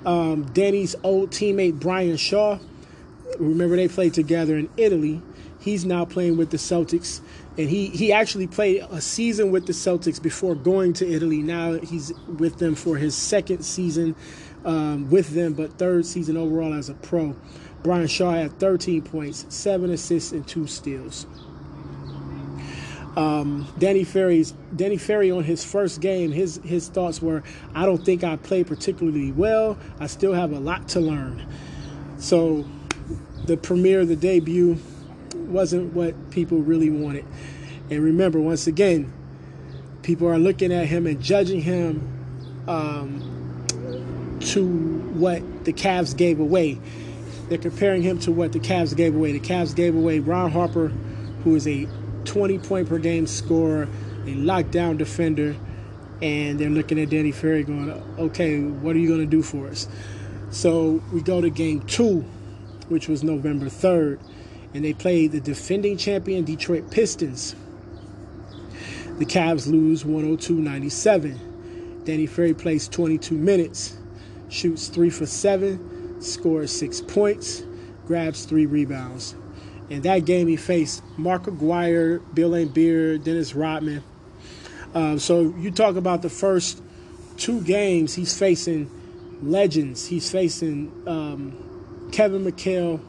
Um, 0.04 0.44
Danny's 0.52 0.94
old 1.02 1.30
teammate 1.30 1.78
Brian 1.80 2.16
Shaw, 2.16 2.58
remember 3.38 3.76
they 3.76 3.88
played 3.88 4.14
together 4.14 4.56
in 4.56 4.68
Italy. 4.76 5.22
He's 5.60 5.84
now 5.84 6.04
playing 6.04 6.36
with 6.36 6.50
the 6.50 6.56
Celtics, 6.56 7.20
and 7.56 7.68
he 7.68 7.88
he 7.88 8.12
actually 8.12 8.46
played 8.46 8.86
a 8.90 9.00
season 9.00 9.50
with 9.50 9.66
the 9.66 9.72
Celtics 9.72 10.22
before 10.22 10.54
going 10.54 10.92
to 10.94 11.08
Italy. 11.08 11.38
Now 11.38 11.74
he's 11.74 12.12
with 12.26 12.58
them 12.58 12.74
for 12.74 12.96
his 12.96 13.16
second 13.16 13.64
season 13.64 14.14
um, 14.64 15.10
with 15.10 15.30
them, 15.30 15.54
but 15.54 15.76
third 15.78 16.06
season 16.06 16.36
overall 16.36 16.74
as 16.74 16.88
a 16.88 16.94
pro. 16.94 17.34
Brian 17.82 18.06
Shaw 18.06 18.32
had 18.32 18.58
13 18.58 19.02
points, 19.02 19.46
seven 19.48 19.90
assists, 19.90 20.32
and 20.32 20.46
two 20.46 20.66
steals. 20.66 21.26
Um, 23.16 23.66
Danny 23.78 24.04
Ferry's 24.04 24.52
Danny 24.76 24.96
Ferry 24.96 25.30
on 25.30 25.42
his 25.42 25.64
first 25.64 26.00
game, 26.00 26.30
his 26.30 26.60
his 26.64 26.88
thoughts 26.88 27.20
were, 27.20 27.42
I 27.74 27.84
don't 27.84 28.04
think 28.04 28.22
I 28.22 28.36
played 28.36 28.66
particularly 28.66 29.32
well. 29.32 29.76
I 29.98 30.06
still 30.06 30.34
have 30.34 30.52
a 30.52 30.60
lot 30.60 30.88
to 30.90 31.00
learn. 31.00 31.46
So 32.18 32.64
the 33.44 33.56
premiere, 33.56 34.04
the 34.04 34.16
debut, 34.16 34.78
wasn't 35.34 35.94
what 35.94 36.30
people 36.30 36.58
really 36.58 36.90
wanted. 36.90 37.24
And 37.90 38.04
remember, 38.04 38.38
once 38.38 38.66
again, 38.66 39.12
people 40.02 40.28
are 40.28 40.38
looking 40.38 40.72
at 40.72 40.86
him 40.86 41.06
and 41.06 41.20
judging 41.20 41.60
him 41.60 42.66
um, 42.68 43.66
to 44.40 44.66
what 45.14 45.64
the 45.64 45.72
Cavs 45.72 46.16
gave 46.16 46.38
away. 46.38 46.78
They're 47.48 47.58
comparing 47.58 48.02
him 48.02 48.18
to 48.20 48.32
what 48.32 48.52
the 48.52 48.60
Cavs 48.60 48.94
gave 48.94 49.14
away. 49.14 49.32
The 49.32 49.40
Cavs 49.40 49.74
gave 49.74 49.96
away 49.96 50.18
Ron 50.18 50.50
Harper, 50.50 50.88
who 51.44 51.54
is 51.54 51.66
a 51.66 51.88
20 52.28 52.58
point 52.58 52.88
per 52.88 52.98
game 52.98 53.26
scorer, 53.26 53.84
a 54.24 54.34
lockdown 54.34 54.98
defender, 54.98 55.56
and 56.20 56.60
they're 56.60 56.68
looking 56.68 57.00
at 57.00 57.08
Danny 57.08 57.32
Ferry 57.32 57.64
going, 57.64 57.90
okay, 58.18 58.60
what 58.60 58.94
are 58.94 58.98
you 58.98 59.08
going 59.08 59.20
to 59.20 59.26
do 59.26 59.42
for 59.42 59.66
us? 59.66 59.88
So 60.50 61.02
we 61.12 61.22
go 61.22 61.40
to 61.40 61.48
game 61.48 61.80
two, 61.82 62.20
which 62.88 63.08
was 63.08 63.24
November 63.24 63.66
3rd, 63.66 64.20
and 64.74 64.84
they 64.84 64.92
played 64.92 65.32
the 65.32 65.40
defending 65.40 65.96
champion 65.96 66.44
Detroit 66.44 66.90
Pistons. 66.90 67.56
The 69.18 69.24
Cavs 69.24 69.66
lose 69.66 70.04
102 70.04 70.54
97. 70.54 72.02
Danny 72.04 72.26
Ferry 72.26 72.54
plays 72.54 72.88
22 72.88 73.34
minutes, 73.34 73.96
shoots 74.50 74.88
3 74.88 75.08
for 75.10 75.26
7, 75.26 76.20
scores 76.20 76.72
6 76.78 77.00
points, 77.02 77.62
grabs 78.06 78.44
3 78.44 78.66
rebounds. 78.66 79.34
In 79.90 80.02
that 80.02 80.24
game, 80.24 80.48
he 80.48 80.56
faced 80.56 81.02
Mark 81.16 81.46
Aguirre, 81.46 82.20
Bill 82.34 82.50
Laimbeer, 82.50 83.22
Dennis 83.22 83.54
Rodman. 83.54 84.02
Um, 84.94 85.18
so 85.18 85.54
you 85.58 85.70
talk 85.70 85.96
about 85.96 86.22
the 86.22 86.30
first 86.30 86.82
two 87.36 87.60
games, 87.62 88.14
he's 88.14 88.36
facing 88.38 88.90
legends. 89.42 90.06
He's 90.06 90.30
facing 90.30 90.92
um, 91.06 92.08
Kevin 92.12 92.44
McHale, 92.44 93.00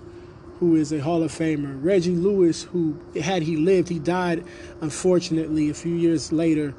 who 0.60 0.76
is 0.76 0.92
a 0.92 1.00
Hall 1.00 1.24
of 1.24 1.32
Famer, 1.32 1.84
Reggie 1.84 2.16
Lewis, 2.16 2.64
who 2.64 3.00
had 3.22 3.44
he 3.44 3.56
lived, 3.56 3.90
he 3.90 4.00
died 4.00 4.44
unfortunately 4.82 5.70
a 5.70 5.74
few 5.74 5.96
years 5.96 6.32
later 6.32 6.74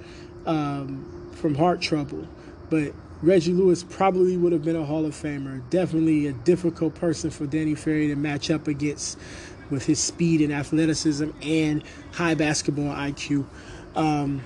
um, 0.47 1.31
from 1.33 1.55
heart 1.55 1.81
trouble. 1.81 2.29
But 2.69 2.93
Reggie 3.23 3.53
Lewis 3.53 3.83
probably 3.83 4.37
would 4.37 4.53
have 4.53 4.65
been 4.65 4.77
a 4.77 4.85
Hall 4.85 5.05
of 5.05 5.15
Famer. 5.15 5.63
Definitely 5.71 6.27
a 6.27 6.33
difficult 6.33 6.95
person 6.95 7.31
for 7.31 7.47
Danny 7.47 7.75
Ferry 7.75 8.09
to 8.09 8.17
match 8.17 8.51
up 8.51 8.69
against 8.69 9.19
with 9.71 9.87
his 9.87 9.99
speed 9.99 10.41
and 10.41 10.53
athleticism 10.53 11.31
and 11.43 11.83
high 12.13 12.35
basketball 12.35 12.95
IQ. 12.95 13.47
Um, 13.95 14.43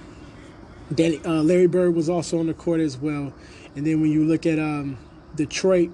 Danny, 0.94 1.20
uh, 1.24 1.42
Larry 1.42 1.66
Bird 1.66 1.94
was 1.94 2.08
also 2.08 2.38
on 2.38 2.46
the 2.46 2.54
court 2.54 2.80
as 2.80 2.96
well. 2.96 3.32
And 3.76 3.86
then 3.86 4.00
when 4.00 4.10
you 4.10 4.24
look 4.24 4.46
at 4.46 4.58
um, 4.58 4.96
Detroit, 5.34 5.90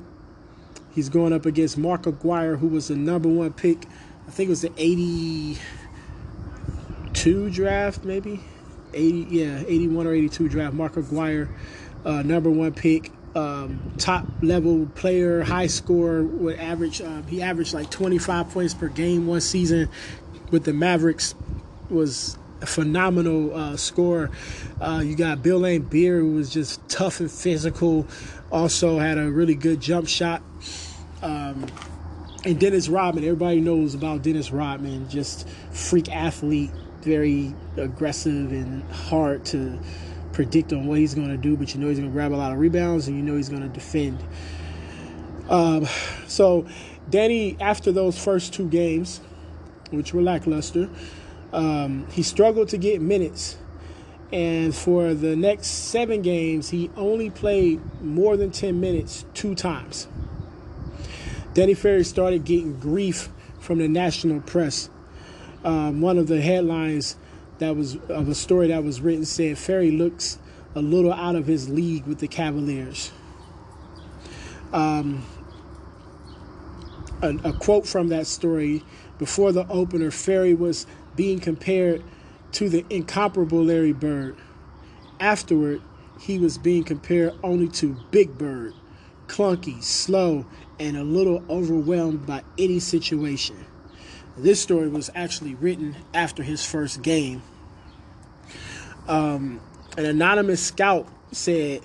he's 0.93 1.09
going 1.09 1.33
up 1.33 1.47
against 1.47 1.79
Mark 1.79 2.07
Aguirre, 2.07 2.57
who 2.57 2.69
was 2.69 2.89
the 2.89 2.97
number 2.97 3.29
one 3.29 3.53
pick. 3.53 3.87
I 4.27 4.31
think 4.31 4.49
it 4.49 4.51
was 4.51 4.63
the 4.63 4.73
82 4.77 7.51
draft, 7.51 8.05
maybe. 8.05 8.41
80, 8.93 9.27
yeah, 9.31 9.63
81 9.67 10.07
or 10.07 10.15
82 10.15 10.49
draft. 10.49 10.75
Mark 10.75 10.97
Aguirre, 10.97 11.49
uh, 12.05 12.23
number 12.23 12.51
one 12.51 12.73
pick 12.73 13.13
um, 13.35 13.93
top 13.99 14.27
level 14.43 14.87
player, 14.95 15.43
high 15.43 15.67
scorer, 15.67 16.23
would 16.23 16.59
average. 16.59 17.01
Um, 17.01 17.27
he 17.27 17.43
averaged 17.43 17.75
like 17.75 17.91
25 17.91 18.51
points 18.51 18.75
per 18.75 18.89
game 18.89 19.27
one 19.27 19.41
season 19.41 19.89
with 20.51 20.65
the 20.65 20.73
Mavericks. 20.73 21.35
Was 21.89 22.39
a 22.63 22.67
phenomenal 22.67 23.55
uh, 23.55 23.77
scorer. 23.77 24.31
Uh, 24.81 25.03
you 25.05 25.17
got 25.17 25.43
Bill 25.43 25.61
Laimbeer, 25.61 26.21
who 26.21 26.33
was 26.33 26.51
just 26.51 26.87
tough 26.89 27.21
and 27.21 27.31
physical. 27.31 28.07
Also 28.53 28.99
had 28.99 29.19
a 29.19 29.31
really 29.31 29.55
good 29.55 29.81
jump 29.81 30.09
shot. 30.09 30.43
Um, 31.23 31.67
and 32.45 32.59
Dennis 32.59 32.89
Rodman, 32.89 33.25
everybody 33.25 33.61
knows 33.61 33.95
about 33.95 34.23
Dennis 34.23 34.51
Rodman, 34.51 35.09
just 35.09 35.47
freak 35.73 36.09
athlete, 36.15 36.71
very 37.03 37.55
aggressive 37.77 38.53
and 38.53 38.83
hard 38.91 39.45
to 39.47 39.79
predict 40.33 40.73
on 40.73 40.87
what 40.87 40.99
he's 40.99 41.15
going 41.15 41.29
to 41.29 41.37
do, 41.37 41.57
but 41.57 41.75
you 41.75 41.81
know 41.81 41.89
he's 41.89 41.99
going 41.99 42.11
to 42.11 42.13
grab 42.13 42.33
a 42.33 42.37
lot 42.37 42.53
of 42.53 42.59
rebounds 42.59 43.09
and 43.09 43.17
you 43.17 43.23
know 43.23 43.37
he's 43.37 43.49
going 43.49 43.63
to 43.63 43.69
defend. 43.69 44.23
Um, 45.49 45.87
so, 46.27 46.67
Danny, 47.09 47.57
after 47.61 47.91
those 47.91 48.23
first 48.23 48.55
two 48.55 48.69
games, 48.69 49.21
which 49.91 50.15
were 50.15 50.23
lackluster, 50.23 50.89
um, 51.53 52.07
he 52.13 52.23
struggled 52.23 52.69
to 52.69 52.79
get 52.79 53.01
minutes. 53.01 53.57
And 54.33 54.73
for 54.73 55.13
the 55.13 55.35
next 55.35 55.67
seven 55.67 56.23
games, 56.23 56.71
he 56.71 56.89
only 56.97 57.31
played 57.31 57.81
more 58.01 58.37
than 58.37 58.53
10 58.53 58.79
minutes 58.81 59.25
two 59.35 59.57
times. 59.57 60.07
Danny 61.53 61.75
Ferry 61.75 62.05
started 62.05 62.45
getting 62.45 62.79
grief 62.79 63.29
from 63.59 63.79
the 63.79 63.89
national 63.89 64.41
press. 64.41 64.89
Um, 65.65 66.01
one 66.01 66.17
of 66.17 66.29
the 66.29 66.41
headlines 66.41 67.17
that 67.61 67.76
was 67.76 67.97
of 68.09 68.29
a 68.29 68.35
story 68.35 68.69
that 68.69 68.83
was 68.83 69.00
written 69.00 69.25
said 69.25 69.57
Ferry 69.57 69.90
looks 69.90 70.38
a 70.75 70.81
little 70.81 71.12
out 71.12 71.37
of 71.37 71.47
his 71.47 71.69
league 71.69 72.07
with 72.07 72.19
the 72.19 72.29
Cavaliers. 72.29 73.12
Um, 74.73 75.25
a, 77.23 77.29
a 77.45 77.52
quote 77.52 77.87
from 77.87 78.09
that 78.09 78.26
story 78.26 78.83
before 79.19 79.52
the 79.52 79.69
opener, 79.69 80.11
Ferry 80.11 80.55
was 80.55 80.87
being 81.17 81.38
compared 81.38 82.02
to 82.52 82.69
the 82.69 82.85
incomparable 82.88 83.62
Larry 83.64 83.93
Bird. 83.93 84.37
Afterward, 85.19 85.83
he 86.19 86.38
was 86.38 86.57
being 86.57 86.85
compared 86.85 87.35
only 87.43 87.69
to 87.69 87.97
Big 88.11 88.38
Bird, 88.38 88.75
clunky, 89.26 89.83
slow, 89.83 90.47
and 90.79 90.97
a 90.97 91.05
little 91.05 91.45
overwhelmed 91.50 92.26
by 92.26 92.43
any 92.59 92.79
situation. 92.79 93.67
This 94.43 94.61
story 94.61 94.89
was 94.89 95.11
actually 95.15 95.55
written 95.55 95.97
after 96.15 96.43
his 96.43 96.65
first 96.65 97.03
game. 97.03 97.43
Um, 99.07 99.61
an 99.99 100.07
anonymous 100.07 100.63
scout 100.63 101.07
said, 101.33 101.83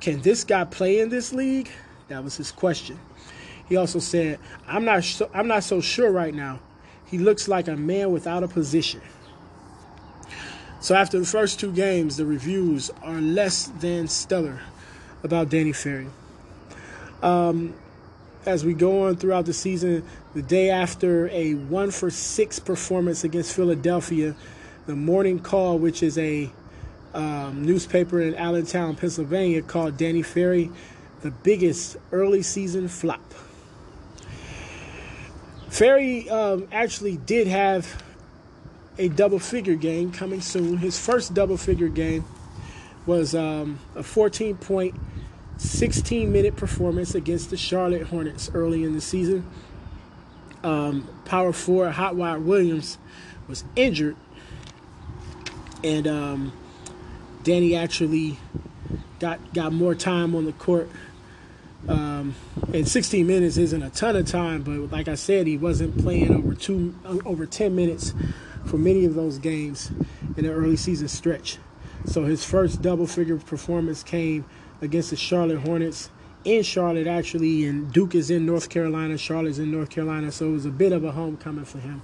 Can 0.00 0.20
this 0.20 0.44
guy 0.44 0.64
play 0.64 1.00
in 1.00 1.08
this 1.08 1.32
league? 1.32 1.70
That 2.08 2.22
was 2.22 2.36
his 2.36 2.52
question. 2.52 2.98
He 3.68 3.76
also 3.76 4.00
said, 4.00 4.40
"I'm 4.66 4.84
not 4.84 5.04
so, 5.04 5.30
I'm 5.32 5.46
not 5.46 5.62
so 5.62 5.80
sure 5.80 6.10
right 6.10 6.34
now. 6.34 6.58
He 7.06 7.18
looks 7.18 7.46
like 7.46 7.68
a 7.68 7.76
man 7.76 8.10
without 8.10 8.42
a 8.42 8.48
position." 8.48 9.00
So 10.80 10.96
after 10.96 11.20
the 11.20 11.24
first 11.24 11.60
two 11.60 11.70
games, 11.70 12.16
the 12.16 12.26
reviews 12.26 12.90
are 13.02 13.20
less 13.20 13.66
than 13.78 14.08
stellar 14.08 14.60
about 15.22 15.50
Danny 15.50 15.72
Ferry. 15.72 16.08
Um, 17.22 17.74
as 18.46 18.64
we 18.64 18.74
go 18.74 19.06
on 19.06 19.16
throughout 19.16 19.46
the 19.46 19.52
season, 19.52 20.04
the 20.34 20.42
day 20.42 20.70
after 20.70 21.28
a 21.28 21.54
one 21.54 21.90
for 21.90 22.10
six 22.10 22.58
performance 22.58 23.24
against 23.24 23.54
Philadelphia, 23.54 24.34
the 24.86 24.96
Morning 24.96 25.38
Call, 25.38 25.78
which 25.78 26.02
is 26.02 26.16
a 26.18 26.50
um, 27.14 27.64
newspaper 27.64 28.20
in 28.20 28.34
Allentown, 28.34 28.96
Pennsylvania, 28.96 29.62
called 29.62 29.96
Danny 29.96 30.22
Ferry 30.22 30.70
the 31.22 31.30
biggest 31.30 31.96
early 32.12 32.42
season 32.42 32.88
flop. 32.88 33.20
Ferry 35.68 36.28
um, 36.28 36.66
actually 36.72 37.16
did 37.16 37.46
have 37.46 38.02
a 38.98 39.08
double 39.08 39.38
figure 39.38 39.76
game 39.76 40.12
coming 40.12 40.40
soon. 40.40 40.78
His 40.78 40.98
first 40.98 41.32
double 41.34 41.56
figure 41.56 41.88
game 41.88 42.24
was 43.06 43.34
um, 43.34 43.78
a 43.94 44.02
14 44.02 44.56
point, 44.56 44.94
16 45.60 46.32
minute 46.32 46.56
performance 46.56 47.14
against 47.14 47.50
the 47.50 47.56
Charlotte 47.56 48.04
Hornets 48.04 48.50
early 48.54 48.82
in 48.82 48.94
the 48.94 49.00
season. 49.00 49.46
Um, 50.64 51.06
power 51.26 51.52
forward 51.52 51.92
Hot 51.92 52.16
Rod 52.16 52.40
Williams 52.42 52.96
was 53.46 53.64
injured, 53.76 54.16
and 55.84 56.06
um, 56.06 56.52
Danny 57.42 57.76
actually 57.76 58.38
got 59.18 59.52
got 59.52 59.72
more 59.72 59.94
time 59.94 60.34
on 60.34 60.46
the 60.46 60.52
court. 60.52 60.88
Um, 61.88 62.34
and 62.72 62.86
16 62.86 63.26
minutes 63.26 63.56
isn't 63.56 63.82
a 63.82 63.90
ton 63.90 64.16
of 64.16 64.26
time, 64.26 64.62
but 64.62 64.90
like 64.90 65.08
I 65.08 65.14
said, 65.14 65.46
he 65.46 65.58
wasn't 65.58 65.98
playing 65.98 66.34
over 66.34 66.54
two 66.54 66.94
over 67.26 67.44
10 67.44 67.74
minutes 67.76 68.14
for 68.64 68.78
many 68.78 69.04
of 69.04 69.14
those 69.14 69.38
games 69.38 69.90
in 70.38 70.44
the 70.44 70.52
early 70.52 70.76
season 70.76 71.08
stretch. 71.08 71.58
So 72.06 72.24
his 72.24 72.44
first 72.44 72.80
double 72.80 73.06
figure 73.06 73.36
performance 73.36 74.02
came 74.02 74.46
against 74.80 75.10
the 75.10 75.16
Charlotte 75.16 75.58
Hornets 75.58 76.10
in 76.44 76.62
Charlotte, 76.62 77.06
actually, 77.06 77.66
and 77.66 77.92
Duke 77.92 78.14
is 78.14 78.30
in 78.30 78.46
North 78.46 78.70
Carolina, 78.70 79.18
Charlotte's 79.18 79.58
in 79.58 79.70
North 79.70 79.90
Carolina, 79.90 80.32
so 80.32 80.46
it 80.46 80.52
was 80.52 80.66
a 80.66 80.70
bit 80.70 80.92
of 80.92 81.04
a 81.04 81.12
homecoming 81.12 81.66
for 81.66 81.78
him. 81.78 82.02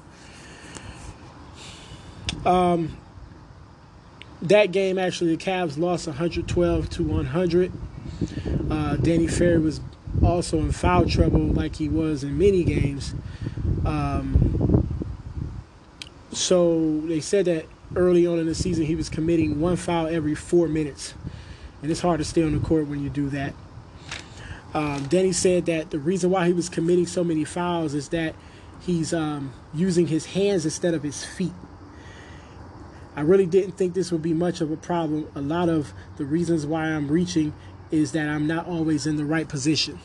Um, 2.45 2.97
that 4.43 4.73
game, 4.73 4.99
actually, 4.99 5.35
the 5.35 5.43
Cavs 5.43 5.79
lost 5.79 6.07
112 6.07 6.91
to 6.91 7.03
100. 7.03 7.73
Uh, 8.71 8.97
Danny 8.97 9.27
Ferry 9.27 9.59
was 9.59 9.81
also 10.23 10.59
in 10.59 10.73
foul 10.73 11.07
trouble, 11.07 11.41
like 11.41 11.77
he 11.77 11.89
was 11.89 12.23
in 12.23 12.37
many 12.37 12.63
games. 12.63 13.15
Um, 13.85 14.87
so 16.33 17.01
they 17.07 17.21
said 17.21 17.47
that 17.47 17.67
early 17.95 18.27
on 18.27 18.39
in 18.39 18.47
the 18.47 18.55
season 18.55 18.85
he 18.85 18.95
was 18.95 19.09
committing 19.09 19.61
one 19.61 19.77
foul 19.77 20.07
every 20.07 20.35
four 20.35 20.69
minutes, 20.69 21.15
and 21.83 21.91
it's 21.91 22.01
hard 22.01 22.19
to 22.19 22.25
stay 22.25 22.43
on 22.43 22.53
the 22.53 22.67
court 22.67 22.87
when 22.87 23.03
you 23.03 23.11
do 23.11 23.29
that. 23.31 23.55
Um, 24.75 25.09
said 25.33 25.67
that 25.67 25.91
the 25.91 25.99
reason 25.99 26.31
why 26.31 26.47
he 26.47 26.53
was 26.53 26.69
committing 26.69 27.07
so 27.07 27.25
many 27.25 27.45
fouls 27.45 27.95
is 27.95 28.11
that 28.11 28.35
he's 28.81 29.15
um, 29.15 29.53
using 29.73 30.07
his 30.07 30.27
hands 30.27 30.65
instead 30.65 30.95
of 30.95 31.03
his 31.03 31.25
feet. 31.25 31.53
I 33.15 33.23
really 33.23 33.47
didn't 33.47 33.73
think 33.73 33.95
this 33.95 34.13
would 34.13 34.23
be 34.23 34.35
much 34.35 34.61
of 34.61 34.71
a 34.71 34.77
problem. 34.77 35.29
A 35.35 35.41
lot 35.41 35.71
of 35.71 35.95
the 36.19 36.27
reasons 36.27 36.67
why 36.67 36.85
I'm 36.85 37.09
reaching 37.09 37.55
is 37.91 38.13
that 38.13 38.29
I'm 38.29 38.47
not 38.47 38.67
always 38.67 39.07
in 39.07 39.17
the 39.17 39.25
right 39.25 39.49
position. 39.49 39.99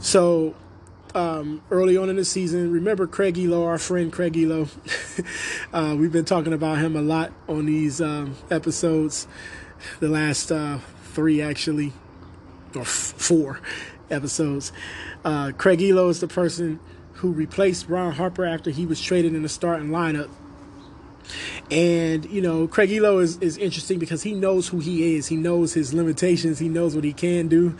So 0.00 0.54
um, 1.14 1.62
early 1.70 1.96
on 1.96 2.08
in 2.08 2.16
the 2.16 2.24
season. 2.24 2.70
Remember 2.70 3.06
Craig 3.06 3.34
Ehlo, 3.34 3.66
our 3.66 3.78
friend 3.78 4.12
Craig 4.12 4.34
Ehlo. 4.34 4.68
uh, 5.72 5.96
we've 5.96 6.12
been 6.12 6.24
talking 6.24 6.52
about 6.52 6.78
him 6.78 6.96
a 6.96 7.02
lot 7.02 7.32
on 7.48 7.66
these 7.66 8.00
um, 8.00 8.36
episodes, 8.50 9.26
the 10.00 10.08
last 10.08 10.50
uh, 10.50 10.78
three 11.12 11.40
actually, 11.42 11.92
or 12.74 12.82
f- 12.82 13.14
four 13.16 13.60
episodes. 14.10 14.72
Uh, 15.24 15.52
Craig 15.56 15.80
Ehlo 15.80 16.10
is 16.10 16.20
the 16.20 16.28
person 16.28 16.80
who 17.14 17.32
replaced 17.32 17.88
Ron 17.88 18.12
Harper 18.12 18.44
after 18.44 18.70
he 18.70 18.86
was 18.86 19.00
traded 19.00 19.34
in 19.34 19.42
the 19.42 19.48
starting 19.48 19.88
lineup. 19.88 20.30
And 21.70 22.24
you 22.30 22.40
know, 22.40 22.66
Craig 22.66 22.88
Ehlo 22.90 23.20
is, 23.20 23.36
is 23.38 23.58
interesting 23.58 23.98
because 23.98 24.22
he 24.22 24.32
knows 24.32 24.68
who 24.68 24.78
he 24.78 25.16
is. 25.16 25.26
He 25.26 25.36
knows 25.36 25.74
his 25.74 25.92
limitations. 25.92 26.58
He 26.58 26.68
knows 26.68 26.94
what 26.94 27.04
he 27.04 27.12
can 27.12 27.48
do, 27.48 27.76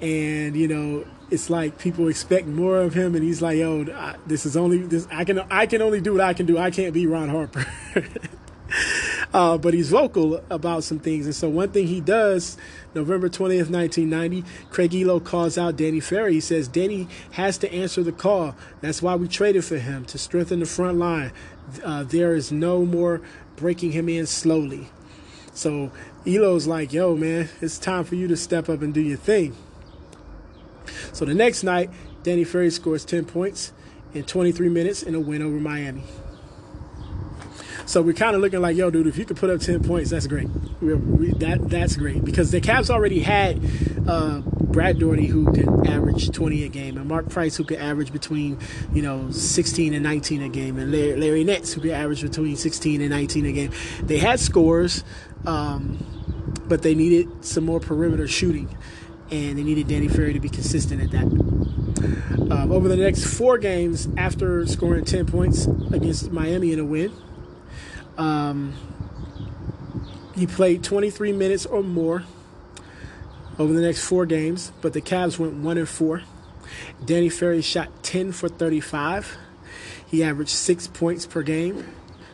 and 0.00 0.54
you 0.54 0.68
know, 0.68 1.04
it's 1.28 1.50
like 1.50 1.78
people 1.78 2.06
expect 2.06 2.46
more 2.46 2.78
of 2.78 2.94
him, 2.94 3.16
and 3.16 3.24
he's 3.24 3.42
like, 3.42 3.58
"Yo, 3.58 3.86
I, 3.92 4.14
this 4.26 4.46
is 4.46 4.56
only 4.56 4.78
this. 4.78 5.08
I 5.10 5.24
can 5.24 5.40
I 5.50 5.66
can 5.66 5.82
only 5.82 6.00
do 6.00 6.12
what 6.12 6.20
I 6.20 6.32
can 6.32 6.46
do. 6.46 6.58
I 6.58 6.70
can't 6.70 6.94
be 6.94 7.08
Ron 7.08 7.28
Harper." 7.28 7.66
uh, 9.32 9.56
but 9.58 9.74
he's 9.74 9.90
vocal 9.90 10.42
about 10.50 10.84
some 10.84 10.98
things, 10.98 11.26
and 11.26 11.34
so 11.34 11.48
one 11.48 11.70
thing 11.70 11.86
he 11.86 12.00
does, 12.00 12.56
November 12.94 13.28
twentieth, 13.28 13.70
nineteen 13.70 14.10
ninety, 14.10 14.44
Craig 14.70 14.90
Ehlo 14.90 15.22
calls 15.22 15.56
out 15.56 15.76
Danny 15.76 16.00
Ferry. 16.00 16.34
He 16.34 16.40
says 16.40 16.68
Danny 16.68 17.08
has 17.32 17.58
to 17.58 17.72
answer 17.72 18.02
the 18.02 18.12
call. 18.12 18.54
That's 18.80 19.00
why 19.02 19.14
we 19.14 19.28
traded 19.28 19.64
for 19.64 19.78
him 19.78 20.04
to 20.06 20.18
strengthen 20.18 20.60
the 20.60 20.66
front 20.66 20.98
line. 20.98 21.32
Uh, 21.82 22.02
there 22.04 22.34
is 22.34 22.52
no 22.52 22.84
more 22.84 23.22
breaking 23.56 23.92
him 23.92 24.08
in 24.08 24.26
slowly. 24.26 24.88
So 25.54 25.90
Ehlo's 26.26 26.66
like, 26.66 26.92
"Yo, 26.92 27.16
man, 27.16 27.48
it's 27.60 27.78
time 27.78 28.04
for 28.04 28.14
you 28.14 28.28
to 28.28 28.36
step 28.36 28.68
up 28.68 28.82
and 28.82 28.92
do 28.92 29.00
your 29.00 29.18
thing." 29.18 29.56
So 31.12 31.24
the 31.24 31.34
next 31.34 31.62
night, 31.62 31.90
Danny 32.22 32.44
Ferry 32.44 32.70
scores 32.70 33.04
10 33.04 33.24
points 33.24 33.72
in 34.14 34.24
23 34.24 34.68
minutes 34.68 35.02
in 35.02 35.14
a 35.14 35.20
win 35.20 35.42
over 35.42 35.56
Miami. 35.56 36.04
So 37.86 38.02
we're 38.02 38.14
kind 38.14 38.34
of 38.34 38.40
looking 38.40 38.60
like, 38.60 38.76
yo, 38.76 38.90
dude, 38.90 39.06
if 39.06 39.18
you 39.18 39.24
could 39.24 39.36
put 39.36 39.50
up 39.50 39.60
10 39.60 39.82
points, 39.82 40.10
that's 40.10 40.26
great. 40.26 40.48
We, 40.80 40.94
we, 40.94 41.32
that 41.34 41.68
That's 41.68 41.96
great 41.96 42.24
because 42.24 42.50
the 42.50 42.60
Cavs 42.60 42.90
already 42.90 43.20
had 43.20 43.60
uh, 44.06 44.40
Brad 44.40 44.98
Daugherty, 44.98 45.26
who 45.26 45.52
could 45.52 45.68
average 45.86 46.30
20 46.30 46.64
a 46.64 46.68
game, 46.68 46.96
and 46.96 47.06
Mark 47.06 47.28
Price, 47.28 47.56
who 47.56 47.64
could 47.64 47.78
average 47.78 48.12
between, 48.12 48.58
you 48.92 49.02
know, 49.02 49.30
16 49.30 49.94
and 49.94 50.02
19 50.02 50.42
a 50.42 50.48
game, 50.48 50.78
and 50.78 50.90
Larry, 50.92 51.16
Larry 51.16 51.44
Nance, 51.44 51.72
who 51.72 51.80
could 51.80 51.90
average 51.90 52.22
between 52.22 52.56
16 52.56 53.00
and 53.00 53.10
19 53.10 53.46
a 53.46 53.52
game. 53.52 53.72
They 54.02 54.18
had 54.18 54.40
scores, 54.40 55.04
um, 55.44 55.98
but 56.66 56.82
they 56.82 56.94
needed 56.94 57.44
some 57.44 57.64
more 57.64 57.80
perimeter 57.80 58.28
shooting 58.28 58.76
and 59.32 59.58
they 59.58 59.62
needed 59.62 59.88
Danny 59.88 60.08
Ferry 60.08 60.34
to 60.34 60.40
be 60.40 60.50
consistent 60.50 61.02
at 61.02 61.10
that. 61.10 61.24
Um, 62.52 62.70
over 62.70 62.86
the 62.86 62.98
next 62.98 63.24
four 63.24 63.56
games, 63.56 64.06
after 64.18 64.66
scoring 64.66 65.06
10 65.06 65.24
points 65.24 65.66
against 65.90 66.30
Miami 66.30 66.72
in 66.72 66.78
a 66.78 66.84
win, 66.84 67.12
um, 68.18 68.74
he 70.34 70.46
played 70.46 70.82
23 70.82 71.32
minutes 71.32 71.66
or 71.66 71.82
more 71.82 72.24
over 73.58 73.72
the 73.72 73.80
next 73.80 74.04
four 74.04 74.26
games, 74.26 74.72
but 74.80 74.92
the 74.92 75.00
Cavs 75.00 75.38
went 75.38 75.54
one 75.54 75.78
and 75.78 75.88
four. 75.88 76.22
Danny 77.04 77.28
Ferry 77.28 77.62
shot 77.62 78.02
10 78.02 78.32
for 78.32 78.48
35. 78.48 79.36
He 80.06 80.22
averaged 80.22 80.50
six 80.50 80.86
points 80.86 81.26
per 81.26 81.42
game, 81.42 81.88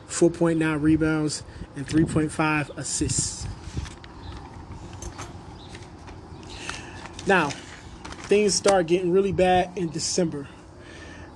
4.9 0.08 0.82
rebounds, 0.82 1.42
and 1.76 1.86
3.5 1.86 2.76
assists. 2.76 3.46
Now, 7.26 7.50
things 8.28 8.54
start 8.54 8.86
getting 8.86 9.12
really 9.12 9.32
bad 9.32 9.76
in 9.76 9.90
December. 9.90 10.48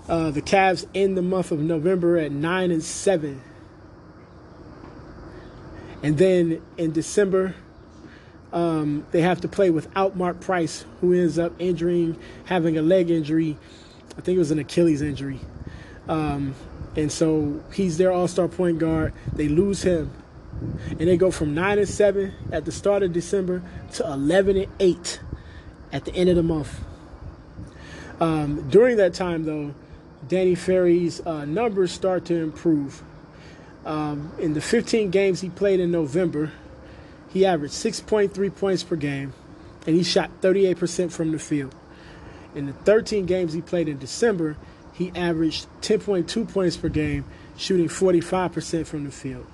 Uh, 0.09 0.31
the 0.31 0.43
Cavs 0.43 0.87
end 0.95 1.17
the 1.17 1.23
month 1.23 1.53
of 1.53 1.61
November 1.61 2.17
at 2.19 2.33
nine 2.33 2.71
and 2.71 2.83
seven, 2.83 3.43
and 6.03 6.19
then 6.19 6.63
in 6.77 6.93
December, 6.93 7.55
um, 8.53 9.07
they 9.13 9.23
have 9.23 9.41
to 9.43 9.49
play 9.49 9.71
without 9.71 10.17
Mark 10.17 10.41
Price, 10.41 10.85
who 11.01 11.13
ends 11.15 11.39
up 11.39 11.53
injuring, 11.59 12.19
having 12.45 12.77
a 12.77 12.83
leg 12.83 13.11
injury. 13.11 13.57
I 14.17 14.21
think 14.21 14.37
it 14.37 14.39
was 14.39 14.51
an 14.51 14.59
Achilles 14.59 15.01
injury. 15.01 15.41
Um, 16.09 16.55
and 16.97 17.11
so 17.11 17.63
he's 17.73 17.97
their 17.97 18.13
all 18.13 18.29
star 18.29 18.49
point 18.49 18.79
guard. 18.79 19.15
They 19.33 19.49
lose 19.49 19.83
him. 19.83 20.11
And 20.91 21.01
they 21.01 21.17
go 21.17 21.31
from 21.31 21.55
9 21.55 21.79
and 21.79 21.89
7 21.89 22.35
at 22.53 22.65
the 22.67 22.73
start 22.73 23.03
of 23.03 23.13
December 23.13 23.63
to 23.95 24.05
11 24.05 24.57
and 24.59 24.73
8 24.79 25.21
at 25.93 26.05
the 26.05 26.15
end 26.15 26.29
of 26.29 26.37
the 26.37 26.43
month. 26.43 26.79
Um, 28.21 28.69
during 28.69 28.99
that 28.99 29.15
time, 29.15 29.45
though, 29.45 29.75
Danny 30.29 30.55
Ferry's 30.55 31.25
uh, 31.27 31.45
numbers 31.45 31.91
start 31.91 32.27
to 32.27 32.37
improve. 32.37 33.03
Um, 33.85 34.33
in 34.39 34.55
the 34.55 34.61
15 34.61 35.11
games 35.11 35.41
he 35.41 35.51
played 35.51 35.81
in 35.81 35.91
November, 35.91 36.53
he 37.33 37.45
averaged 37.47 37.75
6.3 37.75 38.57
points 38.57 38.83
per 38.83 38.97
game, 38.97 39.33
and 39.87 39.97
he 39.97 40.03
shot 40.03 40.31
38% 40.41 41.11
from 41.11 41.33
the 41.33 41.39
field. 41.39 41.75
In 42.55 42.67
the 42.67 42.73
13 42.73 43.27
games 43.27 43.55
he 43.55 43.63
played 43.63 43.89
in 43.89 43.99
December, 43.99 44.57
he 44.93 45.11
averaged 45.15 45.67
10.2 45.81 46.53
points 46.53 46.77
per 46.77 46.89
game, 46.89 47.25
shooting 47.57 47.89
45% 47.89 48.87
from 48.87 49.05
the 49.05 49.11
field. 49.11 49.47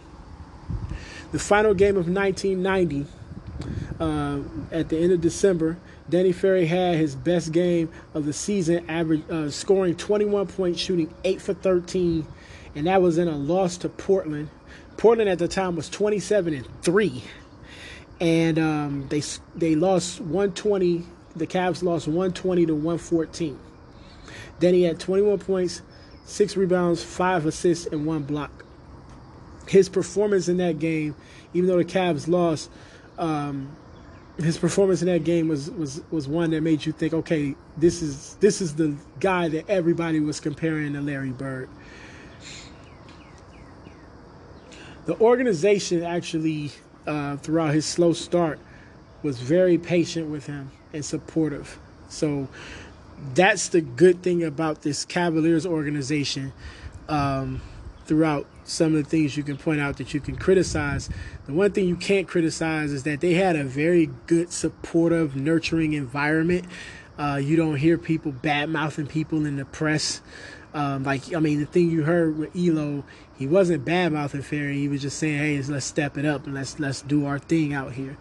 The 1.31 1.39
final 1.39 1.75
game 1.75 1.97
of 1.97 2.09
1990, 2.09 3.07
uh, 4.01 4.41
at 4.73 4.89
the 4.89 4.99
end 4.99 5.13
of 5.13 5.21
December, 5.21 5.79
Danny 6.09 6.33
Ferry 6.33 6.67
had 6.67 6.97
his 6.97 7.15
best 7.15 7.53
game 7.53 7.91
of 8.15 8.25
the 8.25 8.33
season, 8.33 8.89
average 8.89 9.23
uh, 9.31 9.51
scoring 9.51 9.95
21 9.95 10.47
points, 10.47 10.81
shooting 10.81 11.13
8 11.23 11.41
for 11.41 11.55
13, 11.55 12.27
and 12.75 12.87
that 12.87 13.03
was 13.03 13.19
in 13.19 13.29
a 13.29 13.37
loss 13.37 13.77
to 13.79 13.89
Portland. 13.89 14.51
Portland 14.97 15.31
at 15.31 15.39
the 15.39 15.49
time 15.49 15.77
was 15.77 15.89
27 15.89 16.55
and 16.55 16.83
3, 16.83 17.23
and 18.21 18.59
um, 18.59 19.07
they 19.09 19.23
they 19.55 19.75
lost 19.75 20.21
120. 20.21 21.05
The 21.37 21.47
Cavs 21.47 21.83
lost 21.83 22.07
120 22.07 22.67
to 22.67 22.75
114. 22.75 23.59
Then 24.59 24.75
he 24.75 24.83
had 24.83 24.99
21 24.99 25.39
points, 25.39 25.83
six 26.25 26.57
rebounds, 26.57 27.03
five 27.03 27.47
assists, 27.47 27.87
and 27.87 28.07
one 28.07 28.25
block. 28.25 28.65
His 29.69 29.89
performance 29.89 30.49
in 30.49 30.57
that 30.57 30.79
game, 30.79 31.15
even 31.55 31.69
though 31.69 31.77
the 31.77 31.85
Cavs 31.85 32.27
lost, 32.27 32.71
um, 33.19 33.77
his 34.39 34.57
performance 34.57 35.03
in 35.03 35.09
that 35.09 35.25
game 35.25 35.49
was 35.49 35.71
was 35.71 36.01
was 36.11 36.29
one 36.29 36.51
that 36.51 36.63
made 36.63 36.87
you 36.87 36.93
think, 36.93 37.13
okay, 37.13 37.55
this 37.77 38.03
is 38.03 38.37
this 38.41 38.61
is 38.61 38.75
the 38.77 38.97
guy 39.21 39.49
that 39.49 39.69
everybody 39.69 40.21
was 40.21 40.41
comparing 40.41 40.93
to 40.93 41.01
Larry 41.01 41.31
Bird. 41.31 41.69
The 45.09 45.19
organization 45.23 46.03
actually, 46.03 46.71
uh, 47.07 47.39
throughout 47.39 47.73
his 47.73 47.87
slow 47.87 48.13
start, 48.13 48.61
was 49.23 49.41
very 49.41 49.79
patient 49.79 50.29
with 50.29 50.45
him 50.45 50.71
and 50.93 51.03
supportive. 51.03 51.79
So 52.11 52.49
that's 53.33 53.69
the 53.69 53.81
good 53.81 54.23
thing 54.23 54.45
about 54.45 54.83
this 54.83 55.07
Cavaliers 55.07 55.65
organization. 55.65 56.53
Um, 57.09 57.63
throughout 58.05 58.47
some 58.65 58.95
of 58.95 59.03
the 59.05 59.09
things 59.09 59.35
you 59.35 59.43
can 59.43 59.57
point 59.57 59.81
out 59.81 59.97
that 59.97 60.13
you 60.13 60.21
can 60.21 60.37
criticize. 60.37 61.09
The 61.47 61.55
one 61.55 61.73
thing 61.73 61.89
you 61.89 61.97
can't 61.97 62.29
criticize 62.29 62.93
is 62.93 63.05
that 63.05 63.23
they 63.23 63.33
had 63.33 63.57
a 63.57 63.65
very 63.65 64.11
good, 64.27 64.53
supportive, 64.53 65.35
nurturing 65.35 65.95
environment. 65.95 66.67
Uh, 67.19 67.41
you 67.43 67.57
don't 67.57 67.77
hear 67.77 67.97
people 67.97 68.31
bad 68.31 68.69
mouthing 68.69 69.07
people 69.07 69.47
in 69.47 69.57
the 69.57 69.65
press. 69.65 70.21
Um, 70.75 71.05
like 71.05 71.35
I 71.35 71.41
mean, 71.41 71.61
the 71.61 71.67
thing 71.67 71.91
you 71.91 72.03
heard 72.03 72.39
with 72.39 72.55
Ehlo, 72.55 73.03
he 73.37 73.47
wasn't 73.47 73.85
bad 73.85 74.13
mouthing 74.13 74.43
Ferry. 74.43 74.79
He 74.79 74.89
was 74.89 75.03
just 75.03 75.19
saying, 75.19 75.39
"Hey, 75.39 75.63
let's 75.63 75.87
step 75.87 76.19
it 76.19 76.25
up 76.25 76.47
and 76.47 76.55
let's 76.55 76.79
let's 76.79 77.03
do 77.03 77.27
our 77.27 77.39
thing 77.39 77.73
out 77.73 77.95
here." 77.95 78.19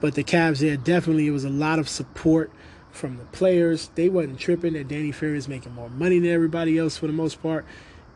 But 0.00 0.14
the 0.14 0.24
Cavs, 0.24 0.58
there 0.58 0.76
definitely 0.76 1.26
it 1.26 1.32
was 1.32 1.44
a 1.44 1.50
lot 1.50 1.78
of 1.78 1.88
support 1.88 2.52
from 2.92 3.16
the 3.16 3.24
players. 3.24 3.90
They 3.96 4.08
wasn't 4.08 4.38
tripping 4.38 4.74
that 4.74 4.88
Danny 4.88 5.10
Ferry 5.10 5.36
is 5.36 5.48
making 5.48 5.74
more 5.74 5.90
money 5.90 6.18
than 6.18 6.30
everybody 6.30 6.78
else 6.78 6.96
for 6.96 7.06
the 7.06 7.12
most 7.12 7.42
part. 7.42 7.64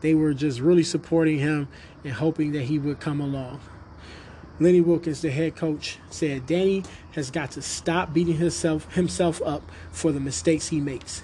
They 0.01 0.13
were 0.13 0.33
just 0.33 0.61
really 0.61 0.83
supporting 0.83 1.39
him 1.39 1.67
and 2.03 2.13
hoping 2.13 2.53
that 2.53 2.63
he 2.63 2.79
would 2.79 2.99
come 3.01 3.19
along. 3.19 3.59
Lenny 4.59 4.81
Wilkens, 4.81 5.21
the 5.21 5.31
head 5.31 5.55
coach, 5.55 5.99
said 6.09 6.45
Danny 6.45 6.83
has 7.13 7.31
got 7.31 7.51
to 7.51 7.61
stop 7.61 8.13
beating 8.13 8.35
himself 8.35 8.93
himself 8.93 9.41
up 9.45 9.63
for 9.91 10.11
the 10.11 10.19
mistakes 10.19 10.69
he 10.69 10.79
makes. 10.79 11.23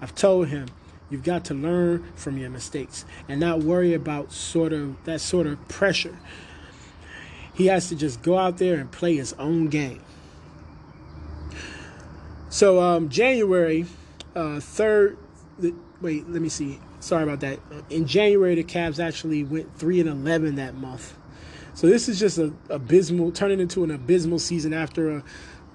I've 0.00 0.14
told 0.14 0.48
him 0.48 0.66
you've 1.12 1.22
got 1.22 1.44
to 1.44 1.54
learn 1.54 2.04
from 2.16 2.38
your 2.38 2.50
mistakes 2.50 3.04
and 3.28 3.38
not 3.38 3.60
worry 3.60 3.94
about 3.94 4.32
sort 4.32 4.72
of 4.72 4.96
that 5.04 5.20
sort 5.20 5.46
of 5.46 5.68
pressure. 5.68 6.18
He 7.54 7.66
has 7.66 7.88
to 7.90 7.94
just 7.94 8.22
go 8.22 8.38
out 8.38 8.56
there 8.56 8.80
and 8.80 8.90
play 8.90 9.16
his 9.16 9.34
own 9.34 9.68
game. 9.68 10.02
So 12.48 12.80
um, 12.80 13.10
January 13.10 13.86
uh, 14.34 14.60
third, 14.60 15.18
wait, 16.00 16.28
let 16.28 16.40
me 16.42 16.48
see. 16.48 16.80
Sorry 17.00 17.24
about 17.24 17.40
that. 17.40 17.58
In 17.90 18.06
January, 18.06 18.54
the 18.54 18.64
Cavs 18.64 18.98
actually 18.98 19.44
went 19.44 19.76
three 19.76 20.00
and 20.00 20.08
eleven 20.08 20.54
that 20.56 20.74
month. 20.74 21.16
So 21.74 21.86
this 21.86 22.08
is 22.08 22.18
just 22.18 22.38
a 22.38 22.52
abysmal, 22.68 23.32
turning 23.32 23.58
into 23.58 23.82
an 23.82 23.90
abysmal 23.90 24.38
season 24.38 24.72
after 24.72 25.10
a, 25.10 25.24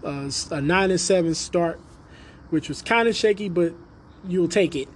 a, 0.04 0.32
a 0.52 0.62
nine 0.62 0.91
and 0.91 1.02
seven 1.02 1.36
start, 1.36 1.80
which 2.50 2.69
was 2.69 2.82
kind 2.82 3.08
of 3.08 3.15
shaky, 3.15 3.50
but 3.50 3.73
you'll 4.28 4.47
take 4.47 4.76
it. 4.76 4.88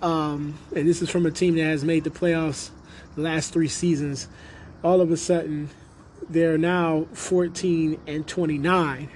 Um, 0.00 0.54
and 0.74 0.88
this 0.88 1.02
is 1.02 1.10
from 1.10 1.26
a 1.26 1.30
team 1.30 1.56
that 1.56 1.64
has 1.64 1.84
made 1.84 2.04
the 2.04 2.10
playoffs 2.10 2.70
the 3.16 3.22
last 3.22 3.52
three 3.52 3.68
seasons. 3.68 4.28
All 4.84 5.00
of 5.00 5.10
a 5.10 5.16
sudden, 5.16 5.70
they're 6.30 6.58
now 6.58 7.06
14 7.12 8.00
and 8.06 8.26
29 8.26 9.08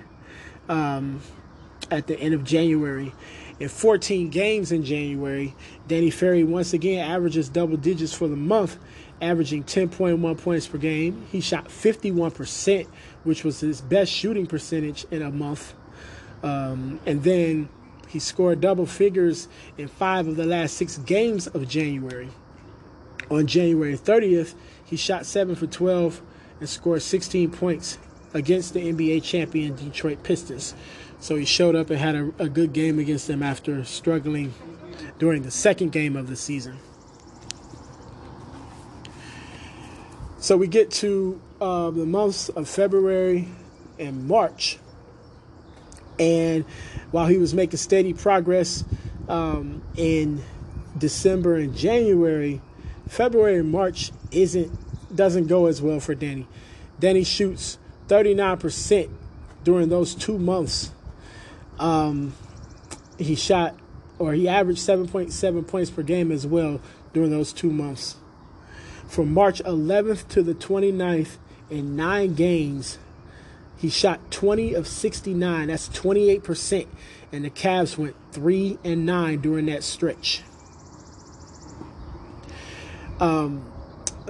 um, 0.69 1.21
at 1.91 2.07
the 2.07 2.19
end 2.19 2.35
of 2.35 2.45
January. 2.45 3.13
In 3.61 3.69
14 3.69 4.31
games 4.31 4.73
in 4.73 4.85
January, 4.85 5.55
Danny 5.87 6.11
Ferry 6.11 6.43
once 6.43 6.73
again 6.73 7.09
averages 7.09 7.49
double 7.49 7.77
digits 7.77 8.13
for 8.13 8.27
the 8.27 8.37
month, 8.37 8.77
averaging 9.21 9.63
10.1 9.63 10.39
points 10.39 10.67
per 10.67 10.79
game. 10.79 11.27
He 11.31 11.41
shot 11.41 11.69
51%, 11.69 12.87
which 13.23 13.45
was 13.45 13.61
his 13.61 13.81
best 13.81 14.11
shooting 14.11 14.47
percentage 14.47 15.07
in 15.13 15.23
a 15.23 15.31
month. 15.31 15.75
Um, 16.43 16.99
and 17.07 17.23
then 17.23 17.69
he 18.13 18.19
scored 18.19 18.61
double 18.61 18.85
figures 18.85 19.49
in 19.79 19.89
five 19.89 20.29
of 20.29 20.37
the 20.37 20.45
last 20.45 20.77
six 20.77 20.99
games 20.99 21.47
of 21.47 21.67
January. 21.67 22.29
On 23.31 23.47
January 23.47 23.97
30th, 23.97 24.55
he 24.85 24.97
shot 24.97 25.25
7 25.25 25.55
for 25.55 25.67
12 25.67 26.21
and 26.61 26.69
scored 26.69 27.01
16 27.01 27.51
points 27.53 27.97
against 28.35 28.75
the 28.75 28.81
NBA 28.81 29.23
champion 29.23 29.75
Detroit 29.77 30.23
Pistons. 30.23 30.75
So 31.21 31.37
he 31.37 31.47
showed 31.47 31.75
up 31.75 31.89
and 31.89 31.99
had 31.99 32.15
a, 32.15 32.33
a 32.39 32.51
good 32.51 32.75
game 32.75 32.99
against 32.99 33.29
them 33.29 33.43
after 33.43 33.83
struggling 33.83 34.53
during 35.19 35.41
the 35.41 35.51
second 35.51 35.93
game 35.93 36.15
of 36.15 36.29
the 36.29 36.37
season. 36.37 36.77
So 40.37 40.59
we 40.59 40.67
get 40.67 40.91
to 40.91 41.41
uh, 41.63 41.91
the 41.91 42.05
months 42.05 42.51
of 42.51 42.69
February 42.69 43.49
and 43.99 44.29
March. 44.29 44.79
And 46.23 46.65
while 47.11 47.27
he 47.27 47.39
was 47.39 47.53
making 47.53 47.79
steady 47.79 48.13
progress 48.13 48.85
um, 49.29 49.83
in 49.97 50.43
December 50.97 51.57
and 51.57 51.77
January, 51.77 52.61
February 53.09 53.59
and 53.59 53.71
March 53.71 54.13
isn't 54.31 54.71
doesn't 55.15 55.47
go 55.47 55.67
as 55.67 55.83
well 55.83 56.01
for 56.01 56.15
Danny. 56.15 56.47
Danny 56.99 57.25
shoots 57.25 57.79
39% 58.09 59.11
during 59.65 59.91
those 59.91 60.15
two 60.15 60.39
months 60.39 60.93
um, 61.79 62.35
he 63.19 63.35
shot 63.35 63.75
or 64.19 64.33
he 64.35 64.49
averaged 64.49 64.81
7.7 64.81 65.67
points 65.67 65.91
per 65.91 66.03
game 66.03 66.31
as 66.31 66.47
well 66.47 66.81
during 67.13 67.31
those 67.31 67.53
two 67.53 67.71
months. 67.71 68.17
From 69.09 69.35
March 69.35 69.63
11th 69.65 70.29
to 70.29 70.43
the 70.43 70.55
29th, 70.55 71.37
in 71.71 71.97
nine 71.97 72.35
games, 72.35 72.99
he 73.83 73.91
shot 73.91 74.31
20 74.31 74.75
of 74.75 74.87
69. 74.87 75.67
That's 75.67 75.89
28%. 75.89 76.87
And 77.33 77.45
the 77.45 77.51
Cavs 77.51 77.99
went 77.99 78.15
3 78.31 78.79
and 78.85 79.05
9 79.05 79.41
during 79.41 79.67
that 79.67 79.83
stretch. 79.83 80.43
Um, 83.19 83.73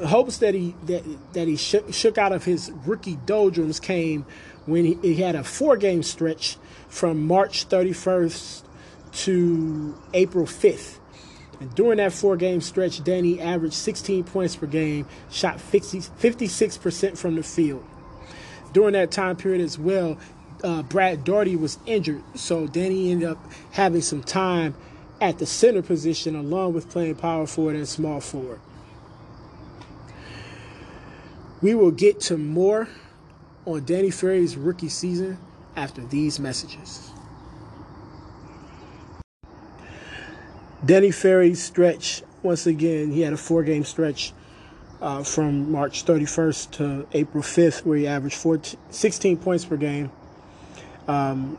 hopes 0.03 0.39
that 0.39 0.55
he 0.55 0.75
that, 0.85 1.05
that 1.35 1.49
he 1.49 1.57
shook, 1.57 1.93
shook 1.93 2.17
out 2.17 2.33
of 2.33 2.45
his 2.45 2.73
rookie 2.87 3.19
doldrums 3.27 3.79
came 3.79 4.25
when 4.65 4.87
he, 4.87 4.95
he 5.03 5.17
had 5.17 5.35
a 5.35 5.45
four 5.45 5.77
game 5.77 6.03
stretch 6.03 6.57
from 6.89 7.27
March 7.27 7.69
31st 7.69 8.63
to 9.13 9.99
April 10.15 10.47
5th. 10.47 10.99
And 11.61 11.75
during 11.75 11.99
that 11.99 12.15
four 12.15 12.39
game 12.39 12.63
stretch, 12.63 13.05
Danny 13.05 13.39
averaged 13.39 13.75
16 13.75 14.25
points 14.25 14.57
per 14.57 14.67
game, 14.67 15.07
shot 15.31 15.61
50, 15.61 15.99
56% 16.01 17.19
from 17.19 17.37
the 17.37 17.43
field. 17.43 17.85
During 18.73 18.95
that 18.95 19.11
time 19.11 19.37
period 19.37 19.61
as 19.61 19.79
well, 19.79 20.19
uh, 20.65 20.83
Brad 20.83 21.25
Daugherty 21.25 21.57
was 21.57 21.79
injured, 21.87 22.23
so 22.35 22.67
Danny 22.67 23.11
ended 23.11 23.29
up 23.29 23.39
having 23.73 24.01
some 24.01 24.23
time 24.23 24.75
at 25.21 25.39
the 25.39 25.47
center 25.47 25.83
position 25.83 26.35
along 26.35 26.75
with 26.75 26.89
playing 26.91 27.17
power 27.17 27.47
forward 27.47 27.77
and 27.77 27.87
small 27.87 28.21
forward. 28.21 28.61
We 31.61 31.75
will 31.75 31.93
get 31.93 32.21
to 32.23 32.37
more 32.37 32.89
on 33.67 33.85
Danny 33.85 34.11
Ferry's 34.11 34.57
rookie 34.57 34.89
season 34.89 35.39
after 35.77 36.03
these 36.03 36.41
messages. 36.41 37.11
Danny 40.85 41.13
Ferry's 41.13 41.63
stretch, 41.63 42.23
once 42.43 42.67
again, 42.67 43.13
he 43.13 43.21
had 43.21 43.33
a 43.33 43.37
four 43.37 43.63
game 43.63 43.85
stretch 43.85 44.33
uh, 45.03 45.25
from 45.25 45.73
March 45.73 46.05
31st 46.05 46.71
to 46.71 47.07
April 47.13 47.43
5th, 47.43 47.85
where 47.85 47.99
he 47.99 48.07
averaged 48.07 48.37
14, 48.37 48.79
16 48.91 49.37
points 49.37 49.65
per 49.65 49.77
game, 49.77 50.13
um, 51.09 51.59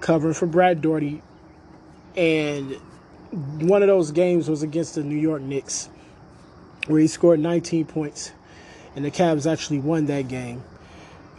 covering 0.00 0.34
for 0.34 0.46
Brad 0.46 0.82
Daugherty. 0.82 1.22
And 2.14 2.72
one 3.32 3.82
of 3.82 3.88
those 3.88 4.12
games 4.12 4.50
was 4.50 4.62
against 4.62 4.96
the 4.96 5.02
New 5.02 5.16
York 5.16 5.40
Knicks, 5.40 5.88
where 6.86 7.00
he 7.00 7.06
scored 7.06 7.40
19 7.40 7.86
points. 7.86 8.32
And 8.94 9.04
the 9.04 9.10
Cavs 9.10 9.50
actually 9.50 9.78
won 9.78 10.04
that 10.06 10.28
game. 10.28 10.62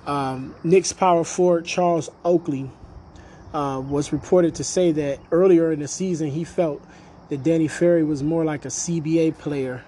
Um, 0.08 0.56
Knicks 0.64 0.94
power 0.94 1.24
forward 1.24 1.66
Charles 1.66 2.10
Oakley 2.26 2.72
uh, 3.54 3.82
was 3.86 4.12
reported 4.12 4.56
to 4.56 4.64
say 4.64 4.92
that 4.92 5.20
earlier 5.32 5.72
in 5.72 5.80
the 5.80 5.88
season 5.88 6.32
he 6.32 6.44
felt 6.44 6.84
that 7.30 7.44
Danny 7.44 7.68
Ferry 7.68 8.04
was 8.04 8.22
more 8.24 8.44
like 8.44 8.66
a 8.66 8.70
CBA 8.70 9.38
player. 9.38 9.84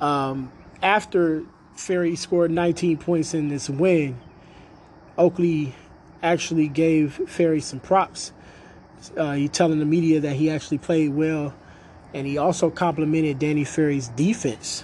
Um, 0.00 0.50
after 0.82 1.44
Ferry 1.74 2.16
scored 2.16 2.50
19 2.50 2.98
points 2.98 3.34
in 3.34 3.48
this 3.48 3.68
win, 3.68 4.18
Oakley 5.18 5.74
actually 6.22 6.68
gave 6.68 7.14
Ferry 7.28 7.60
some 7.60 7.80
props. 7.80 8.32
Uh, 9.16 9.32
he 9.32 9.48
telling 9.48 9.78
the 9.78 9.84
media 9.84 10.20
that 10.20 10.34
he 10.34 10.50
actually 10.50 10.78
played 10.78 11.14
well, 11.14 11.54
and 12.14 12.26
he 12.26 12.38
also 12.38 12.70
complimented 12.70 13.38
Danny 13.38 13.64
Ferry's 13.64 14.08
defense, 14.08 14.82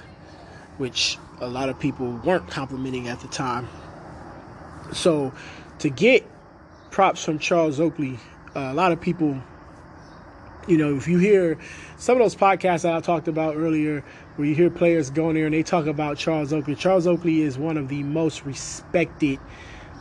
which 0.79 1.19
a 1.41 1.49
lot 1.49 1.69
of 1.69 1.79
people 1.81 2.21
weren't 2.25 2.49
complimenting 2.49 3.09
at 3.09 3.21
the 3.21 3.29
time. 3.29 3.69
So, 4.93 5.33
to 5.79 5.89
get 5.89 6.29
props 6.91 7.25
from 7.25 7.39
Charles 7.39 7.81
Oakley, 7.81 8.19
uh, 8.55 8.69
a 8.71 8.75
lot 8.75 8.93
of 8.93 9.01
people, 9.01 9.43
you 10.67 10.77
know, 10.77 10.97
if 10.97 11.09
you 11.09 11.19
hear 11.19 11.59
some 11.97 12.17
of 12.17 12.23
those 12.23 12.37
podcasts 12.37 12.83
that 12.83 12.95
I 12.95 13.01
talked 13.01 13.29
about 13.29 13.57
earlier, 13.57 14.05
where 14.37 14.49
you 14.49 14.55
hear 14.55 14.71
players 14.71 15.11
going 15.11 15.35
there 15.35 15.47
and 15.47 15.55
they 15.55 15.63
talk 15.63 15.87
about 15.87 16.17
Charles 16.17 16.53
Oakley. 16.53 16.75
Charles 16.75 17.07
Oakley 17.07 17.43
is 17.43 17.59
one 17.59 17.77
of 17.77 17.89
the 17.89 18.03
most 18.03 18.45
respected 18.45 19.39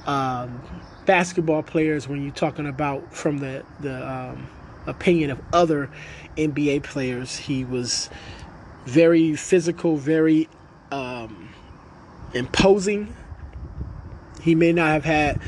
um, 0.05 0.61
basketball 1.05 1.63
players 1.63 2.07
when 2.07 2.23
you're 2.23 2.33
talking 2.33 2.67
about 2.67 3.13
from 3.13 3.39
the 3.39 3.65
the 3.79 4.09
um, 4.09 4.47
opinion 4.85 5.31
of 5.31 5.41
other 5.51 5.89
NBA 6.37 6.83
players. 6.83 7.37
He 7.37 7.65
was 7.65 8.09
very 8.85 9.35
physical, 9.35 9.97
very 9.97 10.47
um, 10.91 11.49
imposing. 12.33 13.15
He 14.41 14.55
may 14.55 14.71
not 14.71 14.87
have 14.87 15.05
had 15.05 15.39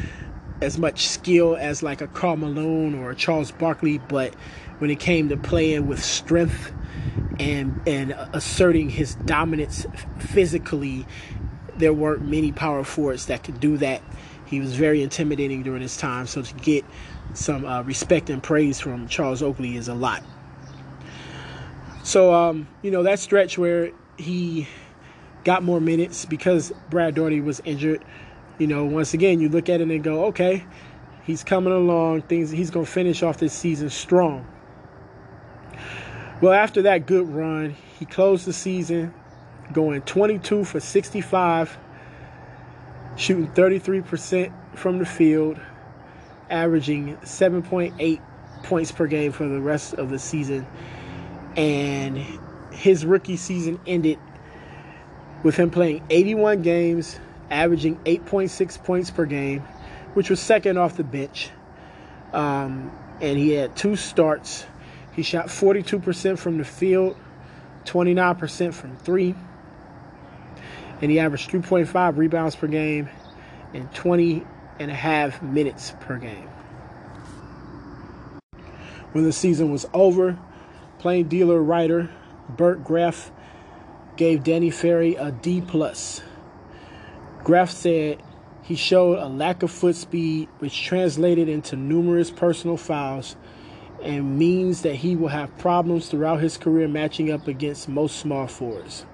as 0.62 0.78
much 0.78 1.08
skill 1.08 1.58
as 1.60 1.84
like 1.84 2.02
a 2.02 2.08
Karl 2.08 2.38
Malone 2.38 2.96
or 2.96 3.12
a 3.12 3.16
Charles 3.16 3.52
Barkley, 3.52 3.98
but 3.98 4.34
when 4.80 4.90
it 4.90 5.00
came 5.00 5.30
to 5.30 5.38
playing 5.38 5.88
with 5.88 6.04
strength 6.04 6.74
and 7.40 7.82
and 7.88 8.16
asserting 8.34 8.90
his 8.90 9.16
dominance 9.16 9.86
physically, 10.20 11.06
there 11.78 11.94
weren't 11.94 12.28
many 12.28 12.52
power 12.52 12.84
forwards 12.84 13.28
that 13.28 13.44
could 13.44 13.60
do 13.60 13.78
that. 13.78 14.02
He 14.46 14.60
was 14.60 14.76
very 14.76 15.02
intimidating 15.02 15.64
during 15.64 15.82
his 15.82 15.98
time, 15.98 16.28
so 16.28 16.42
to 16.42 16.54
get 16.56 16.86
some 17.34 17.66
uh, 17.66 17.82
respect 17.84 18.30
and 18.30 18.42
praise 18.42 18.80
from 18.80 19.08
Charles 19.08 19.42
Oakley 19.42 19.76
is 19.76 19.88
a 19.88 19.96
lot. 19.96 20.24
So, 22.04 22.34
um, 22.34 22.68
you 22.82 22.92
know, 22.92 23.04
that 23.04 23.20
stretch 23.20 23.58
where 23.58 23.92
he 24.18 24.68
got 25.44 25.64
more 25.64 25.80
minutes 25.80 26.26
because 26.26 26.72
Brad 26.90 27.16
Daugherty 27.16 27.42
was 27.42 27.62
injured, 27.66 28.04
you 28.60 28.68
know, 28.68 28.86
once 28.86 29.14
again, 29.14 29.40
you 29.40 29.50
look 29.50 29.70
at 29.70 29.82
it 29.82 29.90
and 29.90 30.04
go, 30.04 30.26
okay, 30.26 30.66
he's 31.24 31.44
coming 31.44 31.74
along. 31.74 32.24
Things 32.24 32.52
he's 32.52 32.70
going 32.70 32.86
to 32.86 32.92
finish 32.92 33.24
off 33.24 33.38
this 33.38 33.54
season 33.54 33.90
strong. 33.90 34.46
Well, 36.44 36.52
after 36.52 36.82
that 36.82 37.06
good 37.06 37.30
run, 37.30 37.74
he 37.98 38.04
closed 38.04 38.46
the 38.46 38.52
season 38.52 39.14
going 39.72 40.02
22 40.02 40.66
for 40.66 40.82
65, 40.82 41.78
shooting 43.16 43.48
33% 43.48 44.52
from 44.76 45.00
the 45.00 45.06
field, 45.06 45.58
averaging 46.50 47.16
7.8 47.20 48.20
points 48.62 48.92
per 48.92 49.08
game 49.08 49.32
for 49.32 49.48
the 49.48 49.62
rest 49.62 49.94
of 49.94 50.10
the 50.10 50.20
season. 50.20 50.68
And 51.56 52.18
his 52.74 53.06
rookie 53.06 53.38
season 53.38 53.80
ended 53.88 54.20
with 55.44 55.56
him 55.56 55.70
playing 55.70 56.04
81 56.10 56.62
games, 56.62 57.22
averaging 57.52 57.96
8.6 58.00 58.84
points 58.84 59.12
per 59.12 59.26
game, 59.26 59.62
which 60.14 60.30
was 60.30 60.42
second 60.42 60.78
off 60.78 60.98
the 60.98 61.06
bench. 61.06 61.52
Um, 62.34 62.92
and 63.22 63.38
he 63.38 63.52
had 63.52 63.78
two 63.78 63.96
starts 63.96 64.66
he 65.16 65.22
shot 65.24 65.48
42% 65.48 66.38
from 66.38 66.58
the 66.58 66.64
field, 66.64 67.16
29% 67.86 68.74
from 68.74 68.96
three, 68.98 69.36
and 71.02 71.12
he 71.12 71.20
averaged 71.20 71.50
3.5 71.50 72.18
rebounds 72.18 72.56
per 72.56 72.68
game 72.68 73.10
and 73.74 73.94
20 73.94 74.46
and 74.80 74.92
a 74.92 74.96
half 74.96 75.42
minutes 75.42 75.94
per 76.00 76.18
game. 76.18 76.50
When 79.12 79.24
the 79.24 79.34
season 79.34 79.72
was 79.72 79.86
over, 79.94 80.38
plain 80.98 81.28
dealer 81.28 81.62
writer 81.62 82.10
Burt 82.50 82.84
Graeff 82.84 83.30
gave 84.16 84.44
Danny 84.44 84.72
Ferry 84.72 85.16
a 85.16 85.32
D 85.32 85.62
plus. 85.62 86.22
Graeff 87.44 87.70
said 87.70 88.24
he 88.64 88.76
showed 88.76 89.20
a 89.20 89.28
lack 89.28 89.64
of 89.64 89.72
foot 89.72 89.96
speed, 89.96 90.50
which 90.60 90.82
translated 90.84 91.50
into 91.50 91.76
numerous 91.76 92.32
personal 92.32 92.78
fouls 92.78 93.36
and 94.04 94.38
means 94.38 94.82
that 94.82 94.96
he 94.96 95.16
will 95.16 95.30
have 95.30 95.58
problems 95.58 96.10
throughout 96.10 96.42
his 96.42 96.58
career 96.58 96.88
matching 96.88 97.32
up 97.32 97.48
against 97.48 97.88
most 97.88 98.18
small 98.18 98.48
forwards. 98.48 99.06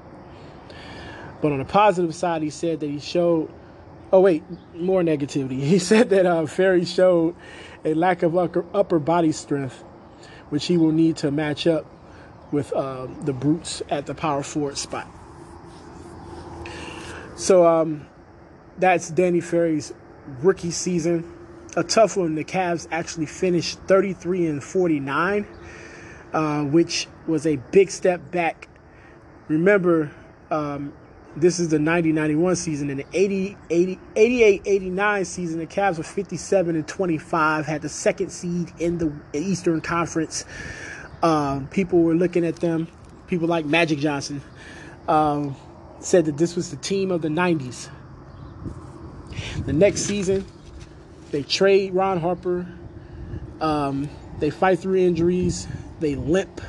But 1.41 1.52
on 1.52 1.60
the 1.60 1.65
positive 1.65 2.13
side, 2.15 2.41
he 2.41 2.49
said 2.49 2.80
that 2.80 2.89
he 2.89 2.99
showed. 2.99 3.52
Oh 4.12 4.21
wait, 4.21 4.43
more 4.73 5.04
negativity. 5.04 5.60
He 5.63 5.78
said 5.80 6.10
that 6.10 6.25
uh, 6.25 6.45
Ferry 6.47 6.84
showed 6.84 7.36
a 7.86 7.93
lack 7.93 8.23
of 8.23 8.36
upper, 8.36 8.65
upper 8.73 8.97
body 8.97 9.32
strength, 9.32 9.84
which 10.49 10.65
he 10.65 10.78
will 10.78 10.91
need 10.91 11.17
to 11.17 11.30
match 11.30 11.67
up 11.67 11.86
with 12.52 12.73
uh, 12.73 13.08
the 13.21 13.34
brutes 13.34 13.84
at 13.89 14.08
the 14.08 14.15
power 14.15 14.41
forward 14.41 14.78
spot. 14.78 15.08
So 17.36 17.67
um, 17.67 18.08
that's 18.80 19.10
Danny 19.10 19.39
Ferry's 19.39 19.93
rookie 20.41 20.71
season 20.71 21.38
a 21.75 21.84
tough 21.84 22.17
one. 22.17 22.36
The 22.36 22.43
Cavs 22.43 22.88
actually 22.91 23.25
finished 23.25 23.79
33 23.88 24.47
and 24.47 24.63
49, 24.63 25.47
uh, 26.34 26.63
which 26.63 27.08
was 27.27 27.45
a 27.45 27.58
big 27.58 27.91
step 27.91 28.32
back. 28.32 28.67
Remember, 29.47 30.12
um, 30.51 30.93
this 31.36 31.60
is 31.60 31.69
the 31.69 31.79
90 31.79 32.12
91 32.12 32.55
season. 32.55 32.89
and 32.89 32.99
the 32.99 33.05
80, 33.13 33.58
80, 33.69 33.99
88 34.15 34.62
89 34.65 35.25
season, 35.25 35.60
the 35.60 35.67
Cavs 35.67 35.97
were 35.97 36.03
57 36.03 36.75
and 36.75 36.88
25, 36.88 37.65
had 37.65 37.82
the 37.82 37.89
second 37.89 38.29
seed 38.29 38.71
in 38.79 38.97
the 38.97 39.12
Eastern 39.34 39.82
Conference. 39.82 40.45
Um, 41.21 41.67
people 41.67 42.01
were 42.01 42.15
looking 42.15 42.45
at 42.45 42.58
them, 42.58 42.88
people 43.27 43.47
like 43.47 43.65
Magic 43.65 43.99
Johnson, 43.99 44.41
um, 45.08 45.55
said 45.99 46.25
that 46.25 46.38
this 46.38 46.55
was 46.55 46.71
the 46.71 46.77
team 46.77 47.12
of 47.12 47.21
the 47.21 47.27
90s. 47.27 47.89
The 49.65 49.73
next 49.73 50.01
season, 50.01 50.45
they 51.31 51.43
trade 51.43 51.93
Ron 51.93 52.19
Harper. 52.19 52.67
Um, 53.61 54.09
they 54.39 54.49
fight 54.49 54.79
through 54.79 54.97
injuries. 54.97 55.67
They 55.99 56.15
limp 56.15 56.61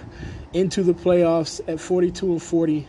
into 0.52 0.82
the 0.82 0.92
playoffs 0.92 1.60
at 1.68 1.80
42 1.80 2.32
and 2.32 2.42
40. 2.42 2.86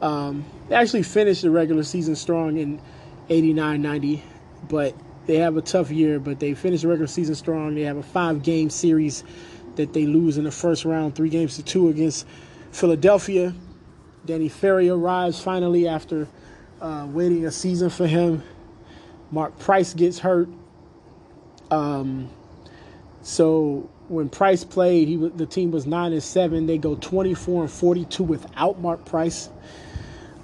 Um, 0.00 0.44
they 0.68 0.74
actually 0.74 1.02
finished 1.02 1.42
the 1.42 1.50
regular 1.50 1.82
season 1.82 2.16
strong 2.16 2.56
in 2.56 2.80
89 3.28 3.82
90, 3.82 4.22
but 4.68 4.94
they 5.26 5.36
have 5.36 5.56
a 5.56 5.62
tough 5.62 5.90
year. 5.90 6.18
But 6.18 6.40
they 6.40 6.54
finished 6.54 6.82
the 6.82 6.88
regular 6.88 7.08
season 7.08 7.34
strong. 7.34 7.74
They 7.74 7.82
have 7.82 7.96
a 7.96 8.02
five 8.02 8.42
game 8.42 8.70
series 8.70 9.24
that 9.76 9.92
they 9.92 10.06
lose 10.06 10.38
in 10.38 10.44
the 10.44 10.50
first 10.50 10.84
round, 10.84 11.14
three 11.14 11.30
games 11.30 11.56
to 11.56 11.62
two 11.62 11.88
against 11.88 12.26
Philadelphia. 12.72 13.54
Danny 14.24 14.48
Ferry 14.48 14.88
arrives 14.88 15.40
finally 15.40 15.88
after 15.88 16.28
uh, 16.80 17.06
waiting 17.10 17.44
a 17.44 17.50
season 17.50 17.90
for 17.90 18.06
him. 18.06 18.42
Mark 19.30 19.58
Price 19.58 19.94
gets 19.94 20.18
hurt. 20.18 20.48
Um, 21.72 22.28
so 23.22 23.88
when 24.08 24.28
Price 24.28 24.62
played, 24.62 25.08
he 25.08 25.16
the 25.16 25.46
team 25.46 25.70
was 25.70 25.86
nine 25.86 26.12
and 26.12 26.22
seven. 26.22 26.66
They 26.66 26.76
go 26.76 26.96
24 26.96 27.62
and 27.62 27.70
42 27.70 28.22
without 28.22 28.78
Mark 28.78 29.06
Price. 29.06 29.48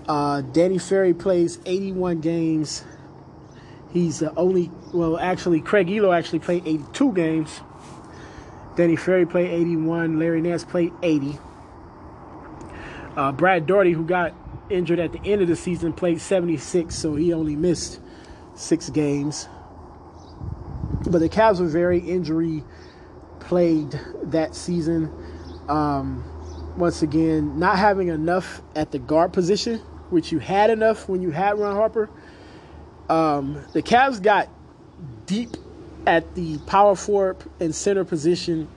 Uh, 0.08 0.40
Danny 0.40 0.78
Ferry 0.78 1.12
plays 1.12 1.58
81 1.66 2.20
games. 2.20 2.82
He's 3.92 4.20
the 4.20 4.34
only 4.36 4.70
well, 4.94 5.18
actually, 5.18 5.60
Craig 5.60 5.88
Ehlo 5.88 6.16
actually 6.16 6.38
played 6.38 6.66
82 6.66 7.12
games. 7.12 7.60
Danny 8.76 8.96
Ferry 8.96 9.26
played 9.26 9.50
81. 9.50 10.18
Larry 10.18 10.40
Nance 10.40 10.64
played 10.64 10.92
80. 11.02 11.38
Uh, 13.16 13.32
Brad 13.32 13.66
Daugherty, 13.66 13.92
who 13.92 14.04
got 14.06 14.34
injured 14.70 14.98
at 14.98 15.12
the 15.12 15.20
end 15.24 15.42
of 15.42 15.48
the 15.48 15.56
season, 15.56 15.92
played 15.92 16.20
76, 16.20 16.94
so 16.94 17.16
he 17.16 17.32
only 17.34 17.56
missed 17.56 18.00
six 18.54 18.88
games. 18.88 19.48
But 21.10 21.18
the 21.18 21.28
Cavs 21.28 21.60
were 21.60 21.66
very 21.66 21.98
injury 21.98 22.64
plagued 23.40 23.98
that 24.24 24.54
season. 24.54 25.10
Um, 25.68 26.24
once 26.76 27.02
again, 27.02 27.58
not 27.58 27.78
having 27.78 28.08
enough 28.08 28.62
at 28.76 28.92
the 28.92 28.98
guard 28.98 29.32
position, 29.32 29.78
which 30.10 30.32
you 30.32 30.38
had 30.38 30.70
enough 30.70 31.08
when 31.08 31.22
you 31.22 31.30
had 31.30 31.58
Ron 31.58 31.74
Harper. 31.74 32.08
Um, 33.08 33.64
the 33.72 33.82
Cavs 33.82 34.22
got 34.22 34.48
deep 35.26 35.56
at 36.06 36.34
the 36.34 36.58
power 36.58 36.94
forward 36.94 37.36
and 37.60 37.74
center 37.74 38.04
position 38.04 38.68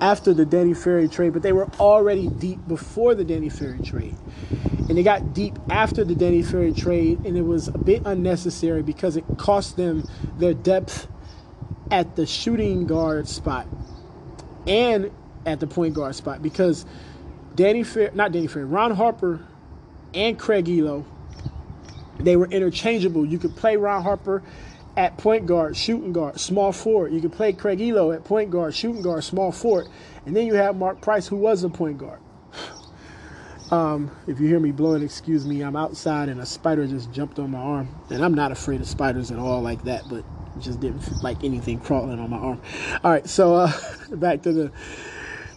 after 0.00 0.32
the 0.32 0.46
Danny 0.46 0.74
Ferry 0.74 1.08
trade, 1.08 1.32
but 1.32 1.42
they 1.42 1.52
were 1.52 1.68
already 1.78 2.28
deep 2.28 2.66
before 2.66 3.14
the 3.14 3.24
Danny 3.24 3.48
Ferry 3.48 3.78
trade. 3.80 4.16
And 4.88 4.96
they 4.96 5.02
got 5.02 5.34
deep 5.34 5.58
after 5.68 6.04
the 6.04 6.14
Danny 6.14 6.42
Ferry 6.42 6.72
trade, 6.72 7.24
and 7.24 7.36
it 7.36 7.42
was 7.42 7.68
a 7.68 7.78
bit 7.78 8.02
unnecessary 8.04 8.82
because 8.82 9.16
it 9.16 9.24
cost 9.36 9.76
them 9.76 10.08
their 10.38 10.54
depth 10.54 11.06
at 11.90 12.16
the 12.16 12.26
shooting 12.26 12.86
guard 12.86 13.28
spot 13.28 13.66
and 14.66 15.10
at 15.46 15.60
the 15.60 15.66
point 15.66 15.94
guard 15.94 16.14
spot 16.14 16.42
because 16.42 16.86
Danny 17.54 17.82
Fair, 17.82 18.10
not 18.14 18.32
Danny 18.32 18.46
Fair, 18.46 18.66
Ron 18.66 18.92
Harper 18.92 19.46
and 20.14 20.38
Craig 20.38 20.66
Ehlo, 20.66 21.04
they 22.18 22.36
were 22.36 22.46
interchangeable. 22.46 23.24
You 23.24 23.38
could 23.38 23.56
play 23.56 23.76
Ron 23.76 24.02
Harper 24.02 24.42
at 24.96 25.16
point 25.16 25.46
guard, 25.46 25.76
shooting 25.76 26.12
guard, 26.12 26.38
small 26.38 26.72
forward. 26.72 27.12
You 27.12 27.20
could 27.20 27.32
play 27.32 27.52
Craig 27.52 27.78
Ehlo 27.78 28.14
at 28.14 28.24
point 28.24 28.50
guard, 28.50 28.74
shooting 28.74 29.02
guard, 29.02 29.24
small 29.24 29.52
forward. 29.52 29.88
And 30.26 30.36
then 30.36 30.46
you 30.46 30.54
have 30.54 30.76
Mark 30.76 31.00
Price, 31.00 31.26
who 31.26 31.36
was 31.36 31.64
a 31.64 31.68
point 31.68 31.98
guard. 31.98 32.20
Um, 33.70 34.10
if 34.26 34.40
you 34.40 34.48
hear 34.48 34.58
me 34.58 34.72
blowing, 34.72 35.00
excuse 35.00 35.46
me. 35.46 35.60
I'm 35.60 35.76
outside 35.76 36.28
and 36.28 36.40
a 36.40 36.44
spider 36.44 36.88
just 36.88 37.12
jumped 37.12 37.38
on 37.38 37.52
my 37.52 37.60
arm. 37.60 37.88
And 38.10 38.24
I'm 38.24 38.34
not 38.34 38.50
afraid 38.50 38.80
of 38.80 38.88
spiders 38.88 39.30
at 39.30 39.38
all 39.38 39.62
like 39.62 39.84
that, 39.84 40.02
but 40.10 40.24
just 40.60 40.80
didn't 40.80 41.00
feel 41.00 41.20
like 41.22 41.42
anything 41.44 41.80
crawling 41.80 42.18
on 42.18 42.30
my 42.30 42.36
arm. 42.36 42.60
All 43.02 43.10
right, 43.10 43.28
so 43.28 43.54
uh, 43.54 43.72
back 44.12 44.42
to 44.42 44.52
the 44.52 44.72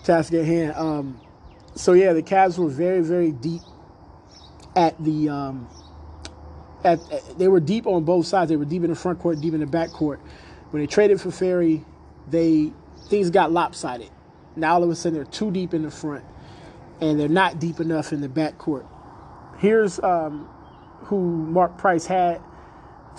task 0.04 0.34
at 0.34 0.46
hand. 0.46 0.74
Um, 0.76 1.22
so 1.76 1.94
yeah, 1.94 2.14
the 2.14 2.24
Cavs 2.24 2.58
were 2.58 2.70
very, 2.70 3.02
very 3.02 3.32
deep 3.32 3.62
at 4.76 5.02
the 5.04 5.30
um, 5.30 5.70
at, 6.84 7.00
at, 7.12 7.38
they 7.38 7.48
were 7.48 7.60
deep 7.60 7.88
on 7.88 8.04
both 8.04 8.26
sides. 8.26 8.50
They 8.50 8.58
were 8.58 8.66
deep 8.66 8.84
in 8.84 8.90
the 8.90 8.96
front 8.96 9.20
court, 9.20 9.40
deep 9.40 9.54
in 9.54 9.60
the 9.60 9.68
back 9.68 9.92
court. 9.92 10.20
When 10.72 10.82
they 10.82 10.88
traded 10.88 11.22
for 11.22 11.32
Ferry, 11.32 11.86
they 12.28 12.72
things 13.10 13.30
got 13.30 13.52
lopsided. 13.52 14.10
Now 14.56 14.76
all 14.76 14.84
of 14.84 14.90
a 14.90 14.96
sudden 14.96 15.16
they're 15.16 15.26
too 15.26 15.52
deep 15.52 15.74
in 15.74 15.84
the 15.84 15.92
front 15.92 16.24
and 17.02 17.20
they're 17.20 17.28
not 17.28 17.60
deep 17.60 17.80
enough 17.80 18.14
in 18.14 18.22
the 18.22 18.30
back 18.30 18.58
court. 18.58 18.86
Here's 19.58 20.00
um, 20.00 20.48
who 21.02 21.20
Mark 21.20 21.78
Price 21.78 22.06
had 22.06 22.42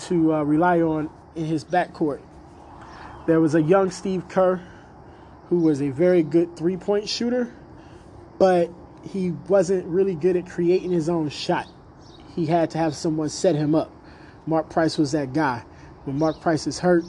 to 0.06 0.34
uh, 0.34 0.42
rely 0.42 0.80
on 0.80 1.10
in 1.36 1.44
his 1.44 1.64
backcourt. 1.64 2.20
There 3.26 3.40
was 3.40 3.54
a 3.54 3.62
young 3.62 3.90
Steve 3.90 4.28
Kerr 4.28 4.60
who 5.48 5.60
was 5.60 5.80
a 5.80 5.90
very 5.90 6.22
good 6.22 6.56
three 6.56 6.76
point 6.76 7.08
shooter, 7.08 7.52
but 8.38 8.70
he 9.02 9.32
wasn't 9.48 9.86
really 9.86 10.14
good 10.14 10.36
at 10.36 10.46
creating 10.46 10.90
his 10.90 11.08
own 11.08 11.28
shot. 11.28 11.66
He 12.34 12.46
had 12.46 12.70
to 12.70 12.78
have 12.78 12.94
someone 12.94 13.28
set 13.28 13.54
him 13.54 13.74
up. 13.74 13.92
Mark 14.46 14.68
Price 14.68 14.98
was 14.98 15.12
that 15.12 15.32
guy. 15.32 15.62
When 16.04 16.18
Mark 16.18 16.40
Price 16.40 16.66
is 16.66 16.78
hurt, 16.78 17.04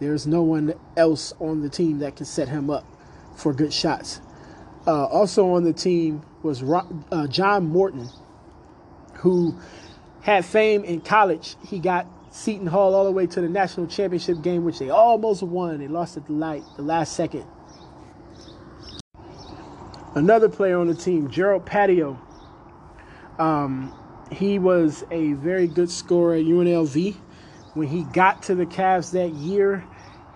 there's 0.00 0.26
no 0.26 0.42
one 0.42 0.74
else 0.96 1.32
on 1.38 1.60
the 1.60 1.68
team 1.68 1.98
that 1.98 2.16
can 2.16 2.26
set 2.26 2.48
him 2.48 2.70
up 2.70 2.84
for 3.36 3.52
good 3.52 3.72
shots. 3.72 4.20
Uh, 4.86 5.04
also 5.04 5.50
on 5.52 5.64
the 5.64 5.72
team 5.72 6.22
was 6.42 6.62
uh, 6.62 7.26
John 7.28 7.66
Morton, 7.66 8.08
who 9.14 9.54
had 10.22 10.44
fame 10.44 10.84
in 10.84 11.00
college. 11.00 11.56
He 11.66 11.78
got 11.78 12.06
Seton 12.30 12.68
Hall 12.68 12.94
all 12.94 13.04
the 13.04 13.10
way 13.10 13.26
to 13.26 13.40
the 13.40 13.48
national 13.48 13.88
championship 13.88 14.40
game, 14.40 14.64
which 14.64 14.78
they 14.78 14.88
almost 14.88 15.42
won. 15.42 15.78
They 15.78 15.88
lost 15.88 16.16
at 16.16 16.26
the 16.26 16.32
light, 16.32 16.62
the 16.76 16.82
last 16.82 17.14
second. 17.14 17.44
Another 20.14 20.48
player 20.48 20.78
on 20.78 20.86
the 20.86 20.94
team, 20.94 21.30
Gerald 21.30 21.66
Paddio. 21.66 22.18
Um, 23.38 23.94
he 24.30 24.58
was 24.58 25.04
a 25.10 25.32
very 25.34 25.66
good 25.66 25.90
scorer 25.90 26.34
at 26.34 26.44
UNLV. 26.44 27.16
When 27.74 27.88
he 27.88 28.04
got 28.04 28.42
to 28.44 28.54
the 28.54 28.66
Cavs 28.66 29.12
that 29.12 29.32
year, 29.34 29.84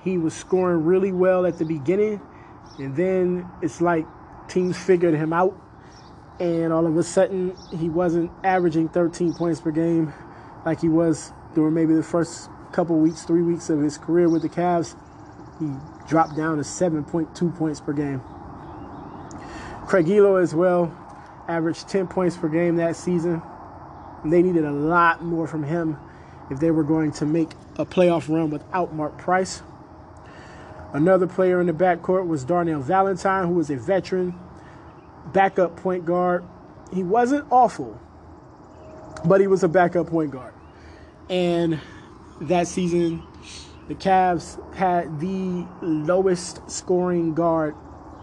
he 0.03 0.19
was 0.19 0.35
scoring 0.35 0.85
really 0.85 1.13
well 1.13 1.47
at 1.47 1.59
the 1.59 1.65
beginning. 1.65 2.21
And 2.79 2.97
then 2.97 3.49
it's 3.63 3.81
like 3.81 4.07
teams 4.49 4.77
figured 4.77 5.15
him 5.15 5.33
out, 5.33 5.57
and 6.41 6.73
all 6.73 6.87
of 6.87 6.97
a 6.97 7.03
sudden 7.05 7.57
he 7.79 7.89
wasn't 7.89 8.31
averaging 8.43 8.89
13 8.89 9.35
points 9.35 9.61
per 9.61 9.71
game 9.71 10.13
like 10.65 10.81
he 10.81 10.89
was 10.89 11.33
during 11.55 11.75
maybe 11.75 11.95
the 11.95 12.03
first 12.03 12.51
couple 12.73 12.99
weeks, 12.99 13.23
three 13.23 13.43
weeks 13.43 13.71
of 13.71 13.81
his 13.81 13.99
career 13.99 14.29
with 14.29 14.43
the 14.43 14.49
Cavs. 14.49 14.97
He 15.61 15.71
dropped 16.09 16.37
down 16.37 16.57
to 16.57 16.63
7.2 16.63 17.57
points 17.57 17.81
per 17.81 17.93
game. 17.93 18.21
Craig 19.87 20.07
Ehlo 20.07 20.43
as 20.43 20.55
well 20.55 20.93
averaged 21.49 21.89
10 21.89 22.09
points 22.09 22.37
per 22.37 22.49
game 22.49 22.77
that 22.77 22.97
season. 22.97 23.43
They 24.25 24.43
needed 24.43 24.65
a 24.65 24.73
lot 24.73 25.23
more 25.23 25.47
from 25.47 25.63
him 25.63 25.99
if 26.51 26.59
they 26.59 26.71
were 26.71 26.85
going 26.85 27.13
to 27.13 27.27
make 27.27 27.51
a 27.77 27.85
playoff 27.85 28.29
run 28.29 28.51
without 28.51 28.95
Mark 28.95 29.19
Price. 29.19 29.63
Another 30.93 31.27
player 31.27 31.61
in 31.61 31.67
the 31.67 31.73
backcourt 31.73 32.27
was 32.27 32.45
Darnell 32.45 32.81
Valentine, 32.81 33.47
who 33.47 33.55
was 33.55 33.69
a 33.69 33.77
veteran 33.77 34.39
backup 35.33 35.77
point 35.77 36.05
guard. 36.05 36.45
He 36.93 37.03
wasn't 37.03 37.47
awful, 37.51 38.01
but 39.25 39.41
he 39.41 39.47
was 39.47 39.63
a 39.65 39.69
backup 39.69 40.07
point 40.07 40.31
guard. 40.31 40.55
And 41.29 41.81
that 42.43 42.67
season, 42.67 43.23
the 43.89 43.95
Cavs 43.95 44.59
had 44.75 45.21
the 45.21 45.67
lowest 45.83 46.69
scoring 46.71 47.35
guard 47.35 47.75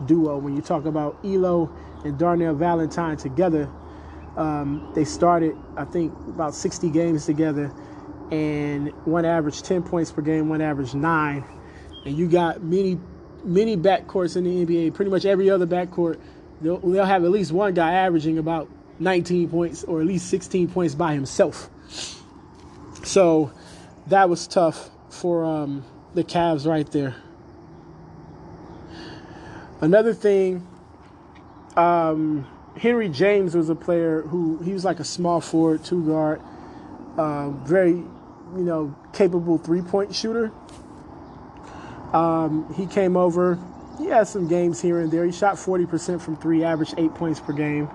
duo. 0.05 0.37
When 0.37 0.55
you 0.55 0.61
talk 0.61 0.85
about 0.85 1.21
Ehlo 1.23 1.71
and 2.05 2.17
Darnell 2.17 2.55
Valentine 2.55 3.17
together, 3.17 3.69
um, 4.37 4.91
they 4.95 5.03
started, 5.03 5.57
I 5.75 5.85
think, 5.85 6.13
about 6.27 6.55
60 6.55 6.89
games 6.89 7.25
together, 7.25 7.71
and 8.31 8.89
one 9.05 9.25
averaged 9.25 9.65
10 9.65 9.83
points 9.83 10.11
per 10.11 10.21
game, 10.21 10.47
one 10.47 10.61
averaged 10.61 10.95
nine 10.95 11.43
and 12.05 12.17
you 12.17 12.27
got 12.27 12.63
many 12.63 12.99
many 13.43 13.75
backcourts 13.75 14.37
in 14.37 14.43
the 14.43 14.65
NBA. 14.65 14.93
Pretty 14.93 15.09
much 15.09 15.25
every 15.25 15.49
other 15.49 15.65
backcourt, 15.65 16.19
they'll, 16.61 16.77
they'll 16.77 17.05
have 17.05 17.23
at 17.23 17.31
least 17.31 17.51
one 17.51 17.73
guy 17.73 17.93
averaging 17.93 18.37
about 18.37 18.69
19 18.99 19.49
points 19.49 19.83
or 19.83 19.99
at 19.99 20.05
least 20.05 20.29
16 20.29 20.67
points 20.69 20.93
by 20.93 21.13
himself. 21.13 21.69
So 23.03 23.51
that 24.07 24.29
was 24.29 24.47
tough 24.47 24.89
for 25.09 25.43
um, 25.43 25.83
the 26.13 26.23
Cavs 26.23 26.67
right 26.67 26.89
there. 26.91 27.15
Another 29.81 30.13
thing, 30.13 30.67
um, 31.75 32.47
Henry 32.77 33.09
James 33.09 33.55
was 33.55 33.69
a 33.69 33.75
player 33.75 34.21
who 34.21 34.59
he 34.59 34.73
was 34.73 34.85
like 34.85 34.99
a 34.99 35.03
small 35.03 35.41
forward, 35.41 35.83
two 35.83 36.05
guard, 36.05 36.41
uh, 37.17 37.49
very, 37.49 37.91
you 37.91 38.05
know, 38.53 38.95
capable 39.13 39.57
three 39.57 39.81
point 39.81 40.13
shooter. 40.13 40.51
Um, 42.13 42.71
he 42.75 42.85
came 42.85 43.17
over. 43.17 43.57
He 43.97 44.07
had 44.07 44.27
some 44.27 44.47
games 44.47 44.81
here 44.81 44.99
and 44.99 45.11
there. 45.11 45.25
He 45.25 45.31
shot 45.31 45.55
40% 45.55 46.21
from 46.21 46.35
three, 46.37 46.63
averaged 46.63 46.95
eight 46.97 47.13
points 47.13 47.39
per 47.39 47.53
game. 47.53 47.89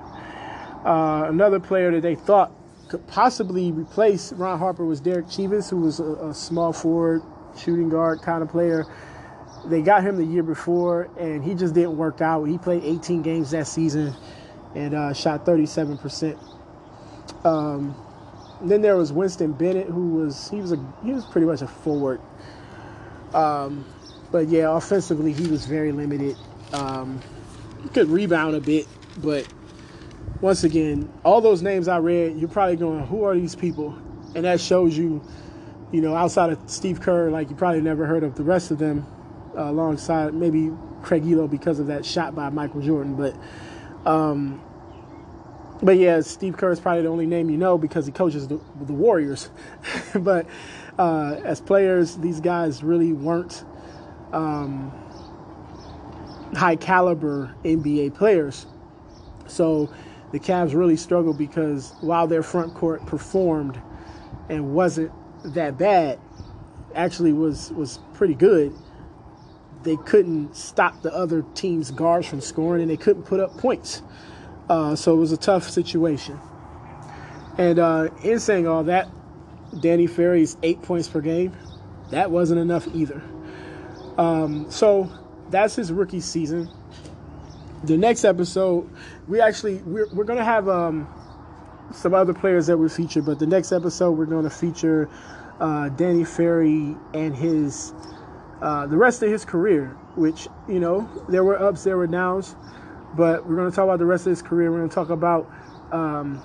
Uh, 0.84 1.26
another 1.28 1.58
player 1.58 1.90
that 1.92 2.02
they 2.02 2.14
thought 2.14 2.52
could 2.88 3.06
possibly 3.06 3.72
replace 3.72 4.32
Ron 4.32 4.58
Harper 4.58 4.84
was 4.84 5.00
Derrick 5.00 5.28
Chievous, 5.28 5.70
who 5.70 5.78
was 5.78 6.00
a, 6.00 6.04
a 6.04 6.34
small 6.34 6.72
forward, 6.72 7.22
shooting 7.58 7.88
guard 7.88 8.22
kind 8.22 8.42
of 8.42 8.48
player. 8.48 8.86
They 9.66 9.82
got 9.82 10.02
him 10.04 10.16
the 10.16 10.24
year 10.24 10.42
before, 10.42 11.08
and 11.18 11.42
he 11.42 11.54
just 11.54 11.74
didn't 11.74 11.96
work 11.96 12.20
out. 12.20 12.44
He 12.44 12.58
played 12.58 12.84
18 12.84 13.22
games 13.22 13.50
that 13.50 13.66
season 13.66 14.14
and 14.74 14.94
uh, 14.94 15.12
shot 15.12 15.44
37%. 15.44 16.38
Um, 17.44 17.94
then 18.62 18.82
there 18.82 18.96
was 18.96 19.12
Winston 19.12 19.52
Bennett, 19.52 19.88
who 19.88 20.08
was 20.14 20.48
he 20.50 20.60
was 20.60 20.72
a 20.72 20.94
he 21.04 21.12
was 21.12 21.26
pretty 21.26 21.46
much 21.46 21.62
a 21.62 21.66
forward. 21.66 22.20
Um, 23.34 23.84
but 24.30 24.48
yeah, 24.48 24.74
offensively 24.74 25.32
he 25.32 25.46
was 25.48 25.66
very 25.66 25.92
limited. 25.92 26.36
Um, 26.72 27.20
he 27.82 27.88
could 27.90 28.08
rebound 28.08 28.56
a 28.56 28.60
bit, 28.60 28.86
but 29.18 29.46
once 30.40 30.64
again, 30.64 31.10
all 31.24 31.40
those 31.40 31.62
names 31.62 31.88
I 31.88 31.98
read, 31.98 32.38
you're 32.38 32.48
probably 32.48 32.76
going, 32.76 33.06
"Who 33.06 33.24
are 33.24 33.34
these 33.34 33.54
people?" 33.54 33.94
And 34.34 34.44
that 34.44 34.60
shows 34.60 34.96
you, 34.96 35.22
you 35.92 36.00
know, 36.00 36.14
outside 36.14 36.50
of 36.50 36.58
Steve 36.66 37.00
Kerr, 37.00 37.30
like 37.30 37.48
you 37.48 37.56
probably 37.56 37.80
never 37.80 38.06
heard 38.06 38.22
of 38.22 38.34
the 38.34 38.42
rest 38.42 38.70
of 38.70 38.78
them, 38.78 39.06
uh, 39.56 39.70
alongside 39.70 40.34
maybe 40.34 40.72
Craig 41.02 41.24
Ehlo 41.24 41.48
because 41.48 41.78
of 41.78 41.86
that 41.86 42.04
shot 42.04 42.34
by 42.34 42.50
Michael 42.50 42.80
Jordan. 42.80 43.14
But, 43.14 43.36
um, 44.10 44.60
but 45.82 45.96
yeah, 45.96 46.20
Steve 46.20 46.56
Kerr 46.56 46.72
is 46.72 46.80
probably 46.80 47.02
the 47.02 47.08
only 47.08 47.26
name 47.26 47.48
you 47.48 47.56
know 47.56 47.78
because 47.78 48.06
he 48.06 48.12
coaches 48.12 48.48
the, 48.48 48.60
the 48.82 48.92
Warriors. 48.92 49.50
but 50.14 50.46
uh, 50.98 51.40
as 51.44 51.60
players, 51.60 52.16
these 52.16 52.40
guys 52.40 52.82
really 52.82 53.12
weren't 53.12 53.64
um, 54.32 54.92
high 56.54 56.76
caliber 56.76 57.54
NBA 57.64 58.14
players. 58.14 58.66
So 59.46 59.90
the 60.32 60.40
Cavs 60.40 60.74
really 60.74 60.96
struggled 60.96 61.38
because 61.38 61.94
while 62.00 62.26
their 62.26 62.42
front 62.42 62.74
court 62.74 63.04
performed 63.06 63.80
and 64.48 64.74
wasn't 64.74 65.12
that 65.44 65.78
bad, 65.78 66.18
actually 66.94 67.32
was 67.32 67.72
was 67.72 68.00
pretty 68.14 68.34
good. 68.34 68.74
They 69.82 69.96
couldn't 69.96 70.56
stop 70.56 71.02
the 71.02 71.14
other 71.14 71.44
team's 71.54 71.90
guards 71.90 72.26
from 72.26 72.40
scoring, 72.40 72.82
and 72.82 72.90
they 72.90 72.96
couldn't 72.96 73.22
put 73.22 73.38
up 73.38 73.56
points. 73.56 74.02
Uh, 74.68 74.96
so 74.96 75.14
it 75.14 75.18
was 75.18 75.30
a 75.30 75.36
tough 75.36 75.68
situation. 75.70 76.40
And 77.56 77.78
uh, 77.78 78.08
in 78.22 78.40
saying 78.40 78.66
all 78.66 78.84
that, 78.84 79.08
Danny 79.80 80.06
Ferry's 80.06 80.56
eight 80.62 80.82
points 80.82 81.08
per 81.08 81.20
game, 81.20 81.56
that 82.10 82.30
wasn't 82.30 82.60
enough 82.60 82.88
either. 82.94 83.22
Um, 84.18 84.70
so 84.70 85.10
that's 85.50 85.76
his 85.76 85.92
rookie 85.92 86.20
season. 86.20 86.68
The 87.86 87.96
next 87.96 88.24
episode, 88.24 88.90
we 89.28 89.40
actually 89.40 89.76
we're, 89.84 90.08
we're 90.08 90.24
gonna 90.24 90.42
have 90.42 90.68
um, 90.68 91.06
some 91.92 92.14
other 92.14 92.34
players 92.34 92.66
that 92.66 92.76
we 92.76 92.88
feature, 92.88 93.22
but 93.22 93.38
the 93.38 93.46
next 93.46 93.70
episode 93.70 94.10
we're 94.12 94.26
gonna 94.26 94.50
feature 94.50 95.08
uh, 95.60 95.90
Danny 95.90 96.24
Ferry 96.24 96.96
and 97.14 97.36
his 97.36 97.94
uh, 98.60 98.88
the 98.88 98.96
rest 98.96 99.22
of 99.22 99.30
his 99.30 99.44
career. 99.44 99.96
Which 100.16 100.48
you 100.68 100.80
know 100.80 101.08
there 101.28 101.44
were 101.44 101.62
ups, 101.62 101.84
there 101.84 101.96
were 101.96 102.08
downs, 102.08 102.56
but 103.16 103.48
we're 103.48 103.54
gonna 103.54 103.70
talk 103.70 103.84
about 103.84 104.00
the 104.00 104.06
rest 104.06 104.26
of 104.26 104.30
his 104.30 104.42
career. 104.42 104.72
We're 104.72 104.78
gonna 104.78 104.88
talk 104.88 105.10
about 105.10 105.48
um, 105.92 106.42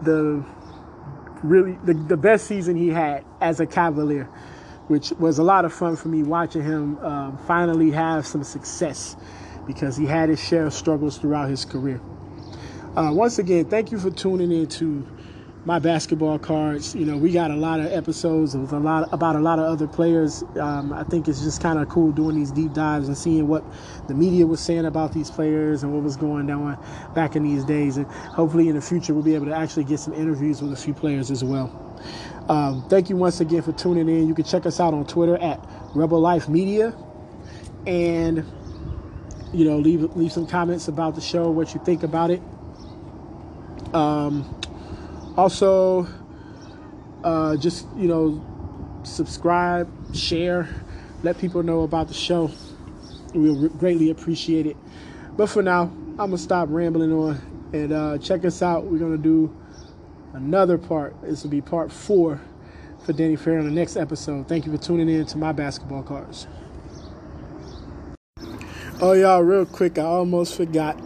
the 0.00 0.42
really 1.42 1.76
the, 1.84 1.92
the 1.92 2.16
best 2.16 2.46
season 2.46 2.76
he 2.76 2.88
had 2.88 3.26
as 3.42 3.60
a 3.60 3.66
Cavalier 3.66 4.26
which 4.88 5.10
was 5.18 5.38
a 5.38 5.42
lot 5.42 5.66
of 5.66 5.72
fun 5.72 5.96
for 5.96 6.08
me 6.08 6.22
watching 6.22 6.62
him 6.62 6.98
um, 7.00 7.36
finally 7.46 7.90
have 7.90 8.26
some 8.26 8.42
success 8.42 9.16
because 9.68 9.96
he 9.96 10.06
had 10.06 10.30
his 10.30 10.42
share 10.42 10.66
of 10.66 10.74
struggles 10.74 11.18
throughout 11.18 11.48
his 11.48 11.64
career. 11.64 12.00
Uh, 12.96 13.12
once 13.12 13.38
again, 13.38 13.64
thank 13.66 13.92
you 13.92 13.98
for 13.98 14.10
tuning 14.10 14.50
in 14.50 14.66
to 14.66 15.06
my 15.64 15.78
basketball 15.78 16.38
cards. 16.38 16.94
You 16.94 17.04
know, 17.04 17.18
we 17.18 17.30
got 17.30 17.50
a 17.50 17.56
lot 17.56 17.78
of 17.78 17.92
episodes 17.92 18.56
with 18.56 18.72
a 18.72 18.78
lot 18.78 19.12
about 19.12 19.36
a 19.36 19.40
lot 19.40 19.58
of 19.58 19.66
other 19.66 19.86
players. 19.86 20.42
Um, 20.58 20.92
I 20.92 21.04
think 21.04 21.28
it's 21.28 21.42
just 21.42 21.60
kind 21.60 21.78
of 21.78 21.88
cool 21.88 22.10
doing 22.10 22.36
these 22.36 22.50
deep 22.50 22.72
dives 22.72 23.06
and 23.06 23.16
seeing 23.16 23.46
what 23.46 23.62
the 24.08 24.14
media 24.14 24.46
was 24.46 24.60
saying 24.60 24.86
about 24.86 25.12
these 25.12 25.30
players 25.30 25.82
and 25.82 25.92
what 25.92 26.02
was 26.02 26.16
going 26.16 26.50
on 26.50 26.82
back 27.14 27.36
in 27.36 27.42
these 27.42 27.64
days. 27.64 27.98
And 27.98 28.06
hopefully, 28.06 28.68
in 28.68 28.76
the 28.76 28.80
future, 28.80 29.12
we'll 29.12 29.22
be 29.22 29.34
able 29.34 29.46
to 29.46 29.54
actually 29.54 29.84
get 29.84 30.00
some 30.00 30.14
interviews 30.14 30.62
with 30.62 30.72
a 30.72 30.76
few 30.76 30.94
players 30.94 31.30
as 31.30 31.44
well. 31.44 31.70
Um, 32.48 32.88
thank 32.88 33.10
you 33.10 33.16
once 33.16 33.40
again 33.40 33.60
for 33.60 33.72
tuning 33.72 34.08
in. 34.08 34.26
You 34.26 34.34
can 34.34 34.46
check 34.46 34.64
us 34.64 34.80
out 34.80 34.94
on 34.94 35.06
Twitter 35.06 35.36
at 35.36 35.62
Rebel 35.94 36.20
Life 36.20 36.48
Media, 36.48 36.96
and 37.86 38.44
you 39.52 39.64
know, 39.64 39.78
leave 39.78 40.02
leave 40.16 40.32
some 40.32 40.46
comments 40.46 40.88
about 40.88 41.14
the 41.14 41.20
show, 41.20 41.50
what 41.50 41.74
you 41.74 41.80
think 41.84 42.02
about 42.02 42.30
it. 42.30 42.42
Um, 43.94 44.44
also, 45.36 46.06
uh, 47.24 47.56
just 47.56 47.86
you 47.96 48.08
know, 48.08 48.44
subscribe, 49.04 49.88
share, 50.14 50.68
let 51.22 51.38
people 51.38 51.62
know 51.62 51.82
about 51.82 52.08
the 52.08 52.14
show. 52.14 52.50
We'll 53.34 53.56
re- 53.56 53.68
greatly 53.68 54.10
appreciate 54.10 54.66
it. 54.66 54.76
But 55.36 55.48
for 55.48 55.62
now, 55.62 55.82
I'm 55.82 56.16
gonna 56.16 56.38
stop 56.38 56.68
rambling 56.70 57.12
on 57.12 57.70
and 57.72 57.92
uh, 57.92 58.18
check 58.18 58.44
us 58.44 58.62
out. 58.62 58.84
We're 58.84 58.98
gonna 58.98 59.16
do 59.16 59.54
another 60.34 60.78
part. 60.78 61.14
This 61.22 61.42
will 61.42 61.50
be 61.50 61.60
part 61.60 61.92
four 61.92 62.40
for 63.04 63.12
Danny 63.12 63.36
Ferry 63.36 63.58
on 63.58 63.64
the 63.64 63.70
next 63.70 63.96
episode. 63.96 64.48
Thank 64.48 64.66
you 64.66 64.72
for 64.72 64.82
tuning 64.82 65.08
in 65.08 65.24
to 65.26 65.38
my 65.38 65.52
basketball 65.52 66.02
cards. 66.02 66.46
Oh, 69.00 69.12
y'all, 69.12 69.42
real 69.42 69.64
quick, 69.64 69.96
I 69.96 70.02
almost 70.02 70.56
forgot. 70.56 71.00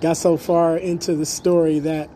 Got 0.00 0.16
so 0.16 0.38
far 0.38 0.78
into 0.78 1.14
the 1.14 1.26
story 1.26 1.78
that 1.80 2.08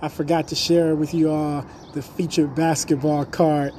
I 0.00 0.06
forgot 0.06 0.46
to 0.48 0.54
share 0.54 0.94
with 0.94 1.12
you 1.12 1.28
all 1.28 1.66
the 1.92 2.02
featured 2.02 2.54
basketball 2.54 3.24
card 3.24 3.72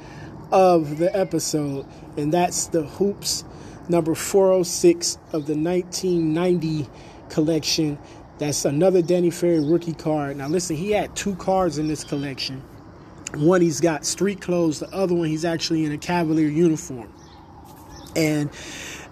of 0.52 0.98
the 0.98 1.16
episode, 1.16 1.86
and 2.18 2.30
that's 2.30 2.66
the 2.66 2.82
Hoops 2.82 3.42
number 3.88 4.14
406 4.14 5.14
of 5.32 5.46
the 5.46 5.56
1990 5.56 6.86
collection. 7.30 7.96
That's 8.36 8.66
another 8.66 9.00
Danny 9.00 9.30
Ferry 9.30 9.60
rookie 9.60 9.94
card. 9.94 10.36
Now, 10.36 10.48
listen, 10.48 10.76
he 10.76 10.90
had 10.90 11.16
two 11.16 11.36
cards 11.36 11.78
in 11.78 11.88
this 11.88 12.04
collection. 12.04 12.62
One, 13.36 13.62
he's 13.62 13.80
got 13.80 14.04
street 14.04 14.42
clothes, 14.42 14.80
the 14.80 14.94
other 14.94 15.14
one, 15.14 15.28
he's 15.28 15.46
actually 15.46 15.86
in 15.86 15.92
a 15.92 15.98
Cavalier 15.98 16.50
uniform. 16.50 17.10
And 18.14 18.50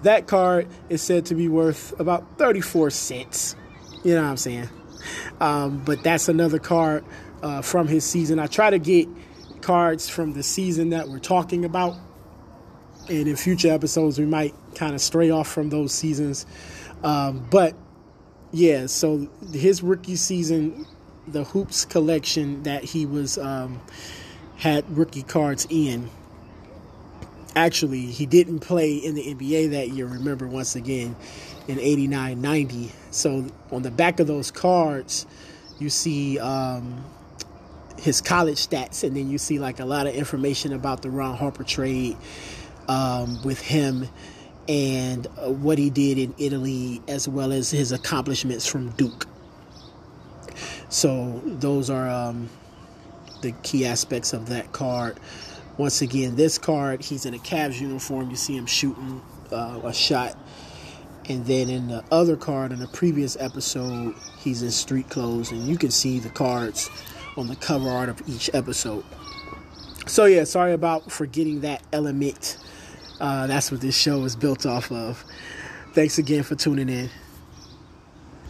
that 0.05 0.27
card 0.27 0.69
is 0.89 1.03
said 1.03 1.27
to 1.27 1.35
be 1.35 1.49
worth 1.49 1.99
about 1.99 2.39
34 2.39 2.91
cents. 2.91 3.57
You 4.03 4.15
know 4.15 4.23
what 4.23 4.31
I'm 4.31 4.37
saying? 4.37 4.69
Um, 5.41 5.83
but 5.85 6.03
that's 6.03 6.29
another 6.29 6.59
card 6.59 7.05
uh, 7.43 7.63
from 7.63 7.89
his 7.89 8.05
season. 8.05 8.39
I 8.39 8.47
try 8.47 8.71
to 8.71 8.79
get 8.79 9.09
cards 9.61 10.09
from 10.09 10.33
the 10.33 10.43
season 10.43 10.91
that 10.91 11.09
we're 11.09 11.19
talking 11.19 11.65
about. 11.65 11.97
And 13.09 13.29
in 13.29 13.37
future 13.37 13.71
episodes, 13.71 14.19
we 14.19 14.25
might 14.25 14.55
kind 14.75 14.95
of 14.95 15.01
stray 15.01 15.31
off 15.31 15.49
from 15.49 15.71
those 15.71 15.93
seasons. 15.93 16.47
Um, 17.03 17.47
but 17.51 17.75
yeah, 18.53 18.87
so 18.87 19.29
his 19.53 19.83
rookie 19.83 20.17
season, 20.17 20.87
the 21.27 21.45
hoops 21.45 21.85
collection 21.85 22.63
that 22.63 22.85
he 22.85 23.05
was 23.05 23.37
um, 23.37 23.81
had 24.57 24.97
rookie 24.97 25.23
cards 25.23 25.67
in 25.69 26.09
actually 27.57 28.07
he 28.07 28.27
didn't 28.27 28.61
play 28.61 28.97
in 28.97 29.15
the 29.15 29.35
NBA 29.35 29.71
that 29.71 29.91
year. 29.91 30.07
Remember 30.07 30.47
once 30.47 30.77
again 30.77 31.17
in 31.69 31.79
89 31.79 32.41
90. 32.41 32.93
So 33.11 33.47
on 33.71 33.83
the 33.83 33.91
back 33.91 34.21
of 34.21 34.27
those 34.27 34.51
cards, 34.51 35.27
you 35.79 35.91
see 35.91 36.39
um, 36.39 37.05
his 37.99 38.21
college 38.21 38.67
stats, 38.67 39.05
and 39.05 39.17
then 39.17 39.31
you 39.31 39.39
see 39.39 39.59
like 39.59 39.81
a 39.81 39.85
lot 39.85 40.07
of 40.07 40.15
information 40.15 40.73
about 40.73 41.03
the 41.03 41.11
Ron 41.11 41.37
Harper 41.37 41.65
trade 41.65 42.17
um, 42.89 43.43
with 43.43 43.61
him 43.61 44.09
and 44.69 45.27
uh, 45.27 45.51
what 45.51 45.79
he 45.79 45.91
did 45.91 46.19
in 46.19 46.35
Italy, 46.39 47.03
as 47.09 47.29
well 47.29 47.53
as 47.53 47.71
his 47.71 47.93
accomplishments 47.93 48.67
from 48.67 48.91
Duke. 48.91 49.27
So 50.89 51.43
those 51.45 51.91
are 51.91 52.09
um, 52.09 52.49
the 53.43 53.53
key 53.63 53.87
aspects 53.87 54.33
of 54.33 54.49
that 54.49 54.73
card. 54.73 55.19
Once 55.77 56.03
again, 56.03 56.37
this 56.37 56.57
card, 56.57 57.03
he's 57.03 57.27
in 57.27 57.35
a 57.35 57.39
Cavs 57.39 57.81
uniform. 57.81 58.31
You 58.31 58.37
see 58.37 58.57
him 58.57 58.67
shooting 58.67 59.21
uh, 59.51 59.81
a 59.83 59.93
shot. 59.93 60.37
And 61.29 61.45
then 61.47 61.69
in 61.69 61.89
the 61.89 62.05
other 62.13 62.37
card, 62.37 62.71
in 62.71 62.79
the 62.79 62.89
previous 62.89 63.37
episode, 63.41 64.15
he's 64.39 64.63
in 64.63 64.71
street 64.71 65.09
clothes. 65.09 65.51
And 65.51 65.67
you 65.67 65.77
can 65.77 65.91
see 65.91 66.19
the 66.19 66.29
cards 66.29 66.91
on 67.37 67.49
the 67.49 67.57
cover 67.57 67.89
art 67.89 68.09
of 68.09 68.23
each 68.29 68.51
episode. 68.55 69.05
So, 70.07 70.27
yeah, 70.27 70.45
sorry 70.45 70.75
about 70.75 71.11
forgetting 71.11 71.63
that 71.63 71.83
element. 71.93 72.59
Uh, 73.19 73.47
that's 73.47 73.73
what 73.73 73.81
this 73.81 73.97
show 73.97 74.25
is 74.25 74.37
built 74.37 74.67
off 74.67 74.93
of. 74.93 75.25
Thanks 75.93 76.19
again 76.19 76.43
for 76.43 76.55
tuning 76.57 76.89
in. 76.89 77.11